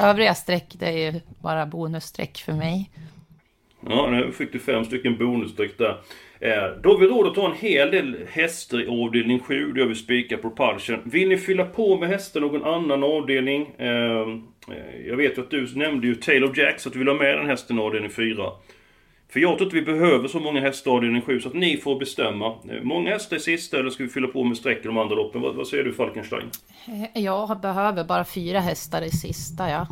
övriga 0.00 0.34
streck 0.34 0.66
det 0.78 0.86
är 0.86 1.12
ju 1.12 1.20
bara 1.42 1.66
bonusstreck 1.66 2.38
för 2.38 2.52
mig. 2.52 2.90
Ja, 3.88 4.10
nu 4.10 4.32
fick 4.32 4.52
du 4.52 4.58
fem 4.58 4.84
stycken 4.84 5.18
bonusstreck 5.18 5.78
där. 5.78 5.96
Eh, 6.40 6.80
då 6.82 6.92
har 6.92 6.98
vi 6.98 7.06
råd 7.06 7.26
att 7.26 7.34
ta 7.34 7.46
en 7.46 7.56
hel 7.56 7.90
del 7.90 8.16
hästar 8.28 8.82
i 8.82 9.04
avdelning 9.04 9.40
7. 9.40 9.72
Då 9.72 9.80
har 9.80 9.88
vi 9.88 9.94
spika 9.94 10.36
Propulsion. 10.36 10.98
Vill 11.04 11.28
ni 11.28 11.36
fylla 11.36 11.64
på 11.64 11.96
med 11.96 12.08
hästar 12.08 12.40
någon 12.40 12.64
annan 12.64 13.02
avdelning? 13.04 13.74
Eh, 13.78 13.88
eh 13.88 15.06
jag 15.06 15.16
vet 15.16 15.38
ju 15.38 15.42
att 15.42 15.50
du 15.50 15.66
nämnde 15.74 16.06
ju 16.06 16.14
Taylor 16.14 16.58
Jacks, 16.58 16.86
att 16.86 16.92
du 16.92 16.98
vill 16.98 17.08
ha 17.08 17.14
med 17.14 17.38
den 17.38 17.46
hästen 17.46 17.78
i 17.78 17.82
avdelning 17.82 18.10
4. 18.10 18.44
För 19.28 19.40
jag 19.40 19.58
tror 19.58 19.66
inte 19.66 19.76
vi 19.76 19.98
behöver 19.98 20.28
så 20.28 20.40
många 20.40 20.60
hästar 20.60 20.90
i 20.90 20.94
avdelning 20.94 21.22
7, 21.22 21.40
så 21.40 21.48
att 21.48 21.54
ni 21.54 21.76
får 21.76 21.98
bestämma. 21.98 22.46
Eh, 22.46 22.82
många 22.82 23.10
hästar 23.10 23.36
i 23.36 23.40
sista, 23.40 23.78
eller 23.78 23.90
ska 23.90 24.02
vi 24.02 24.10
fylla 24.10 24.28
på 24.28 24.44
med 24.44 24.56
streck 24.56 24.78
i 24.84 24.86
de 24.86 24.98
andra 24.98 25.14
loppen? 25.14 25.40
Vad, 25.40 25.54
vad 25.54 25.66
säger 25.66 25.84
du 25.84 25.92
Falkenstein? 25.92 26.50
Eh, 27.14 27.22
jag 27.22 27.60
behöver 27.60 28.04
bara 28.04 28.24
fyra 28.24 28.60
hästar 28.60 29.02
i 29.02 29.10
sista, 29.10 29.70
ja. 29.70 29.86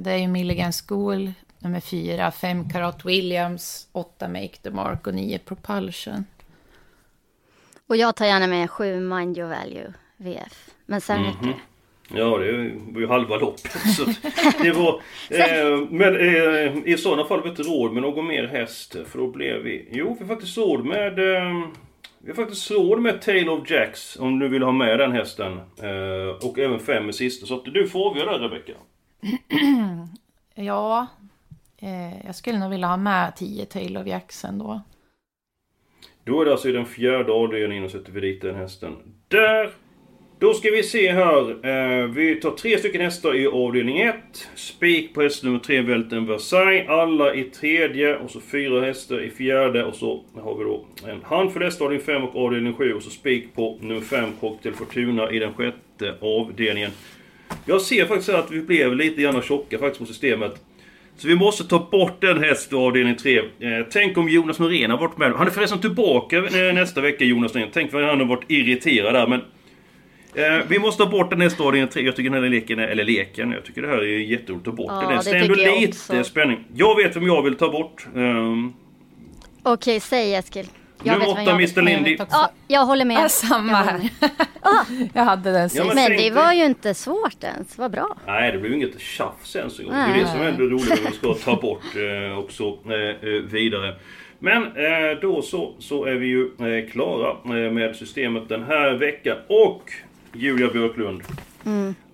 Det 0.00 0.10
är 0.10 0.16
ju 0.16 0.28
Milligan 0.28 0.72
School, 0.72 1.32
Nummer 1.58 1.80
fyra, 1.80 2.30
fem 2.30 2.70
Karat 2.70 3.04
Williams, 3.04 3.88
åtta 3.92 4.28
Make 4.28 4.56
the 4.62 4.70
Mark 4.70 5.06
och 5.06 5.14
nio 5.14 5.38
Propulsion. 5.38 6.24
Och 7.86 7.96
jag 7.96 8.16
tar 8.16 8.26
gärna 8.26 8.46
med 8.46 8.70
sju 8.70 9.00
Mind 9.00 9.38
Your 9.38 9.48
Value 9.48 9.92
VF. 10.16 10.70
Men 10.86 11.00
sen 11.00 11.16
mm 11.16 11.30
-hmm. 11.30 11.36
räcker 11.36 11.46
det. 11.46 11.60
Ja, 12.08 12.38
det 12.38 12.52
var 12.92 13.00
ju 13.00 13.06
halva 13.06 13.36
loppet. 13.36 13.72
Så 13.96 14.04
det 14.62 14.72
var, 14.72 14.88
eh, 15.30 15.80
men 15.90 16.16
eh, 16.16 16.92
i 16.92 16.96
sådana 16.98 17.24
fall 17.24 17.38
har 17.38 17.44
vi 17.44 17.50
inte 17.50 17.62
råd 17.62 17.92
med 17.92 18.02
någon 18.02 18.26
mer 18.26 18.46
häst. 18.46 18.96
För 19.06 19.18
då 19.18 19.26
blev 19.26 19.62
vi... 19.62 19.88
Jo, 19.92 20.16
vi 20.18 20.24
har 20.24 20.34
faktiskt 20.34 20.58
råd 20.58 20.84
med... 20.84 21.18
Eh, 21.18 21.68
vi 22.18 22.28
har 22.28 22.34
faktiskt 22.34 22.70
råd 22.70 23.00
med 23.02 23.22
Tail 23.22 23.48
of 23.48 23.70
Jacks 23.70 24.16
om 24.16 24.38
du 24.38 24.48
vill 24.48 24.62
ha 24.62 24.72
med 24.72 24.98
den 24.98 25.12
hästen. 25.12 25.52
Eh, 25.82 26.48
och 26.48 26.58
även 26.58 26.80
fem 26.80 27.08
i 27.08 27.12
sista. 27.12 27.46
Så 27.46 27.54
att 27.54 27.64
du 27.64 27.88
får 27.88 28.10
avgöra 28.10 28.38
det 28.38 28.44
Rebecka. 28.44 28.72
ja, 30.54 31.06
Eh, 31.78 32.26
jag 32.26 32.34
skulle 32.34 32.58
nog 32.58 32.70
vilja 32.70 32.86
ha 32.86 32.96
med 32.96 33.36
10 33.36 33.64
Tail 33.64 33.96
of 33.96 34.06
Jackson 34.06 34.58
då. 34.58 34.80
Då 36.24 36.40
är 36.40 36.44
det 36.44 36.52
alltså 36.52 36.68
i 36.68 36.72
den 36.72 36.86
fjärde 36.86 37.32
avdelningen 37.32 37.84
och 37.84 37.90
sätter 37.90 38.12
vi 38.12 38.20
dit 38.20 38.42
den 38.42 38.54
hästen. 38.54 38.96
Där! 39.28 39.70
Då 40.38 40.54
ska 40.54 40.70
vi 40.70 40.82
se 40.82 41.12
här. 41.12 41.66
Eh, 41.66 42.06
vi 42.06 42.40
tar 42.42 42.50
tre 42.50 42.78
stycken 42.78 43.00
hästar 43.00 43.36
i 43.36 43.46
avdelning 43.46 44.00
1. 44.00 44.14
Spik 44.54 45.14
på 45.14 45.22
häst 45.22 45.44
nummer 45.44 45.58
3, 45.58 45.80
Välten 45.80 46.26
Versailles. 46.26 46.88
Alla 46.88 47.34
i 47.34 47.44
tredje. 47.44 48.16
Och 48.16 48.30
så 48.30 48.40
fyra 48.40 48.80
hästar 48.80 49.20
i 49.20 49.30
fjärde. 49.30 49.84
Och 49.84 49.94
så 49.94 50.24
har 50.34 50.54
vi 50.54 50.64
då 50.64 50.86
en 51.08 51.22
handfull 51.22 51.62
hästar 51.62 51.84
i 51.84 51.86
avdelning 51.86 52.06
5 52.06 52.24
och 52.24 52.44
avdelning 52.44 52.74
7. 52.74 52.94
Och 52.94 53.02
så 53.02 53.10
spik 53.10 53.54
på 53.54 53.78
nummer 53.80 54.00
5, 54.00 54.28
Cocktail 54.40 54.74
Fortuna 54.74 55.30
i 55.30 55.38
den 55.38 55.54
sjätte 55.54 56.14
avdelningen. 56.20 56.90
Jag 57.64 57.80
ser 57.80 58.04
faktiskt 58.04 58.28
att 58.28 58.50
vi 58.50 58.60
blev 58.60 58.96
lite 58.96 59.22
grann 59.22 59.42
tjocka 59.42 59.78
faktiskt 59.78 60.00
på 60.00 60.06
systemet. 60.06 60.62
Så 61.16 61.28
vi 61.28 61.34
måste 61.36 61.64
ta 61.64 61.88
bort 61.90 62.20
den 62.20 62.42
häst 62.42 62.72
i 62.72 62.76
avdelning 62.76 63.16
3. 63.16 63.38
Eh, 63.38 63.44
tänk 63.90 64.18
om 64.18 64.28
Jonas 64.28 64.58
Norén 64.58 64.90
har 64.90 64.98
varit 64.98 65.18
med. 65.18 65.32
Han 65.32 65.46
är 65.46 65.50
förresten 65.50 65.80
tillbaka 65.80 66.36
eh, 66.36 66.74
nästa 66.74 67.00
vecka, 67.00 67.24
Jonas 67.24 67.54
Norén. 67.54 67.68
Tänk 67.72 67.92
vad 67.92 68.04
han 68.04 68.20
har 68.20 68.26
varit 68.26 68.44
irriterad 68.50 69.14
där. 69.14 69.26
Men 69.26 69.40
eh, 70.34 70.64
vi 70.68 70.78
måste 70.78 71.04
ta 71.04 71.10
bort 71.10 71.30
den 71.30 71.40
häst 71.40 71.60
i 71.60 71.62
avdelning 71.62 71.90
3. 71.90 72.02
Jag 72.02 72.16
tycker 72.16 72.30
den 72.30 72.42
här 72.42 72.50
leken, 72.50 72.78
är, 72.78 72.88
eller 72.88 73.04
leken, 73.04 73.52
jag 73.52 73.64
tycker 73.64 73.82
det 73.82 73.88
här 73.88 73.98
är 73.98 74.18
jätteroligt 74.18 74.68
att 74.68 74.76
ta 74.76 74.82
bort 74.82 74.92
ja, 75.02 75.08
den. 75.08 75.24
Det 75.24 75.30
är 75.30 75.42
ändå 75.42 75.54
lite 75.54 75.88
också. 75.88 76.24
spänning. 76.24 76.64
Jag 76.74 76.96
vet 76.96 77.16
vem 77.16 77.26
jag 77.26 77.42
vill 77.42 77.54
ta 77.54 77.68
bort. 77.68 78.06
Um... 78.14 78.74
Okej, 79.62 80.00
säg 80.00 80.34
Eskil. 80.34 80.66
Jag 81.02 81.12
Nummer 81.12 81.28
åtta, 81.28 81.42
jag- 81.42 81.54
Mr 81.54 81.82
Lindy. 81.82 82.16
Ja, 82.30 82.50
jag 82.68 82.86
håller 82.86 83.04
med. 83.04 83.16
Ja, 83.16 83.28
samma 83.28 83.72
Jag 83.72 83.78
håller 83.78 83.92
här. 83.92 84.10
Jag 85.12 85.22
hade 85.24 85.52
den 85.52 85.70
sist. 85.70 85.78
Ja, 85.78 85.84
Men 85.94 86.06
tänk 86.06 86.18
det 86.18 86.30
var 86.30 86.52
ju 86.52 86.64
inte 86.64 86.94
svårt 86.94 87.44
ens. 87.44 87.78
Vad 87.78 87.90
bra. 87.90 88.16
Nej, 88.26 88.52
det 88.52 88.58
blev 88.58 88.72
inget 88.72 89.00
tjafs 89.00 89.56
ens 89.56 89.78
en 89.78 89.84
gång. 89.84 89.94
Det 89.94 90.00
är 90.00 90.18
det 90.20 90.26
som 90.28 90.40
är 90.40 90.52
det 90.52 90.62
roliga 90.64 90.94
när 90.94 91.02
man 91.02 91.12
ska 91.12 91.34
ta 91.34 91.60
bort 91.60 91.82
eh, 91.96 92.38
och 92.38 92.52
så 92.52 92.78
eh, 92.86 93.28
eh, 93.28 93.42
vidare. 93.42 93.94
Men 94.38 94.62
eh, 94.62 95.20
då 95.22 95.42
så, 95.42 95.74
så 95.78 96.04
är 96.04 96.14
vi 96.14 96.26
ju 96.26 96.44
eh, 96.44 96.90
klara 96.90 97.30
eh, 97.30 97.72
med 97.72 97.96
systemet 97.96 98.48
den 98.48 98.64
här 98.64 98.92
veckan. 98.94 99.36
Och 99.48 99.92
Julia 100.32 100.68
Björklund. 100.68 101.22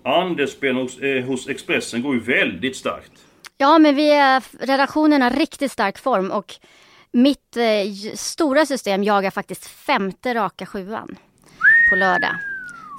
Andelsspel 0.03 0.75
hos, 0.75 0.99
eh, 0.99 1.23
hos 1.23 1.47
Expressen 1.49 2.01
går 2.01 2.13
ju 2.13 2.19
väldigt 2.19 2.75
starkt. 2.75 3.11
Ja, 3.57 3.79
men 3.79 3.95
vi 3.95 4.11
är, 4.11 4.43
redaktionen 4.65 5.21
har 5.21 5.29
riktigt 5.29 5.71
stark 5.71 5.97
form 5.97 6.31
och 6.31 6.55
mitt 7.13 7.57
eh, 7.57 8.13
stora 8.15 8.65
system 8.65 9.03
jagar 9.03 9.31
faktiskt 9.31 9.65
femte 9.65 10.33
raka 10.33 10.65
sjuan 10.65 11.15
på 11.89 11.95
lördag. 11.95 12.35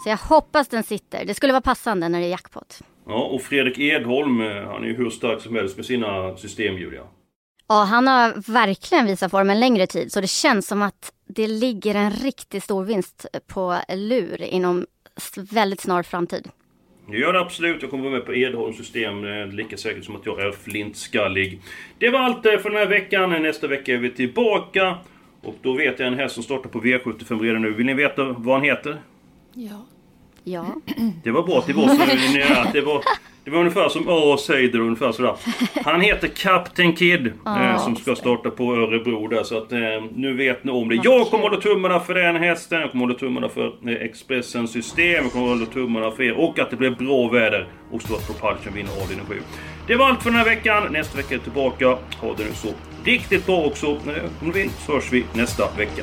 Så 0.05 0.11
jag 0.11 0.16
hoppas 0.16 0.68
den 0.68 0.83
sitter. 0.83 1.24
Det 1.24 1.35
skulle 1.35 1.53
vara 1.53 1.62
passande 1.62 2.09
när 2.09 2.20
det 2.20 2.27
är 2.27 2.31
jackpot. 2.31 2.81
Ja, 3.07 3.24
och 3.24 3.42
Fredrik 3.42 3.79
Edholm, 3.79 4.40
eh, 4.40 4.46
han 4.46 4.83
är 4.83 4.87
ju 4.87 4.96
hur 4.96 5.11
stark 5.11 5.42
som 5.42 5.55
helst 5.55 5.77
med 5.77 5.87
sina 5.87 6.37
system, 6.37 6.79
Julia. 6.79 7.03
Ja, 7.68 7.83
han 7.83 8.07
har 8.07 8.53
verkligen 8.53 9.07
visat 9.07 9.31
form 9.31 9.50
en 9.50 9.61
längre 9.61 9.87
tid 9.87 10.12
så 10.12 10.20
det 10.20 10.27
känns 10.27 10.66
som 10.66 10.83
att 10.83 11.12
det 11.29 11.46
ligger 11.46 11.94
en 11.94 12.11
riktigt 12.11 12.64
stor 12.64 12.85
vinst 12.85 13.27
på 13.46 13.79
lur 13.88 14.42
inom 14.42 14.87
väldigt 15.37 15.81
snar 15.81 16.03
framtid. 16.03 16.48
Det 17.07 17.17
gör 17.19 17.33
det 17.33 17.40
absolut. 17.40 17.83
Jag 17.83 17.90
kommer 17.90 18.05
vara 18.05 18.12
med 18.14 18.27
på 18.27 18.35
Edholms 18.35 18.77
system 18.77 19.25
lika 19.51 19.77
säkert 19.77 20.05
som 20.05 20.17
att 20.17 20.27
jag 20.27 20.40
är 20.40 20.53
flintskallig. 20.53 21.61
Det 21.99 22.11
var 22.11 22.19
allt 22.19 22.47
eh, 22.47 22.59
för 22.59 22.71
den 22.71 22.79
här 22.79 22.87
veckan. 22.87 23.43
Nästa 23.43 23.67
vecka 23.67 23.93
är 23.95 23.99
vi 23.99 24.11
tillbaka. 24.11 24.97
Och 25.43 25.57
då 25.62 25.73
vet 25.73 25.99
jag 25.99 26.09
en 26.09 26.14
häst 26.19 26.35
som 26.35 26.43
startar 26.45 26.71
på 26.71 26.81
V75 26.81 27.43
redan 27.43 27.62
nu. 27.62 27.71
Vill 27.73 27.87
ni 27.87 27.95
veta 27.95 28.25
vad 28.25 28.55
han 28.55 28.64
heter? 28.64 28.97
Ja. 29.53 29.87
Ja, 30.47 30.75
Det 31.25 31.31
var 31.31 31.43
bra 31.43 31.59
att 31.59 31.67
det 31.67 31.73
var 31.73 31.88
så. 31.88 32.03
att 32.62 32.73
det, 32.73 32.81
var, 32.81 33.03
det 33.45 33.51
var 33.51 33.59
ungefär 33.59 33.89
som 33.89 34.09
Åh 34.09 34.37
säger 34.37 34.69
det 34.73 34.79
ungefär 34.79 35.13
sådär. 35.13 35.35
Han 35.85 36.01
heter 36.01 36.29
Captain 36.29 36.93
Kid. 36.97 37.33
Eh, 37.47 37.79
som 37.85 37.97
ska 37.97 38.15
starta 38.15 38.51
på 38.51 38.75
Örebro 38.75 39.29
där. 39.29 39.43
Så 39.43 39.59
att 39.59 39.73
eh, 39.73 39.79
nu 40.15 40.35
vet 40.37 40.65
ni 40.65 40.73
om 40.73 40.89
det. 40.89 40.95
Jag 40.95 41.27
kommer 41.27 41.43
hålla 41.45 41.61
tummarna 41.61 42.01
för 42.01 42.15
den 42.15 42.37
hästen. 42.37 42.81
Jag 42.81 42.91
kommer 42.91 43.05
hålla 43.05 43.19
tummarna 43.19 43.49
för 43.49 43.67
eh, 43.67 43.95
Expressens 43.95 44.73
system. 44.73 45.23
Jag 45.25 45.33
kommer 45.33 45.49
hålla 45.49 45.67
tummarna 45.67 46.11
för 46.11 46.23
er. 46.23 46.33
Och 46.41 46.59
att 46.59 46.71
det 46.71 46.77
blir 46.77 46.91
bra 46.91 47.29
väder. 47.29 47.69
Och 47.91 48.03
så 48.03 48.15
att 48.15 48.27
Propulsion 48.27 48.75
vinner 48.75 48.91
avdelning 49.03 49.27
7. 49.29 49.35
Det 49.87 49.97
var 49.97 50.07
allt 50.09 50.23
för 50.23 50.31
den 50.31 50.39
här 50.39 50.45
veckan. 50.45 50.93
Nästa 50.93 51.17
vecka 51.17 51.29
är 51.31 51.35
jag 51.35 51.43
tillbaka. 51.43 51.87
Ha 52.21 52.35
det 52.37 52.45
nu 52.45 52.51
så 52.55 52.69
riktigt 53.05 53.47
bra 53.47 53.65
också. 53.65 53.87
Eh, 53.87 53.95
Om 54.43 54.47
du 54.47 54.53
vill 54.53 54.71
så 54.71 54.93
hörs 54.93 55.13
vi 55.13 55.25
nästa 55.35 55.65
vecka. 55.77 56.03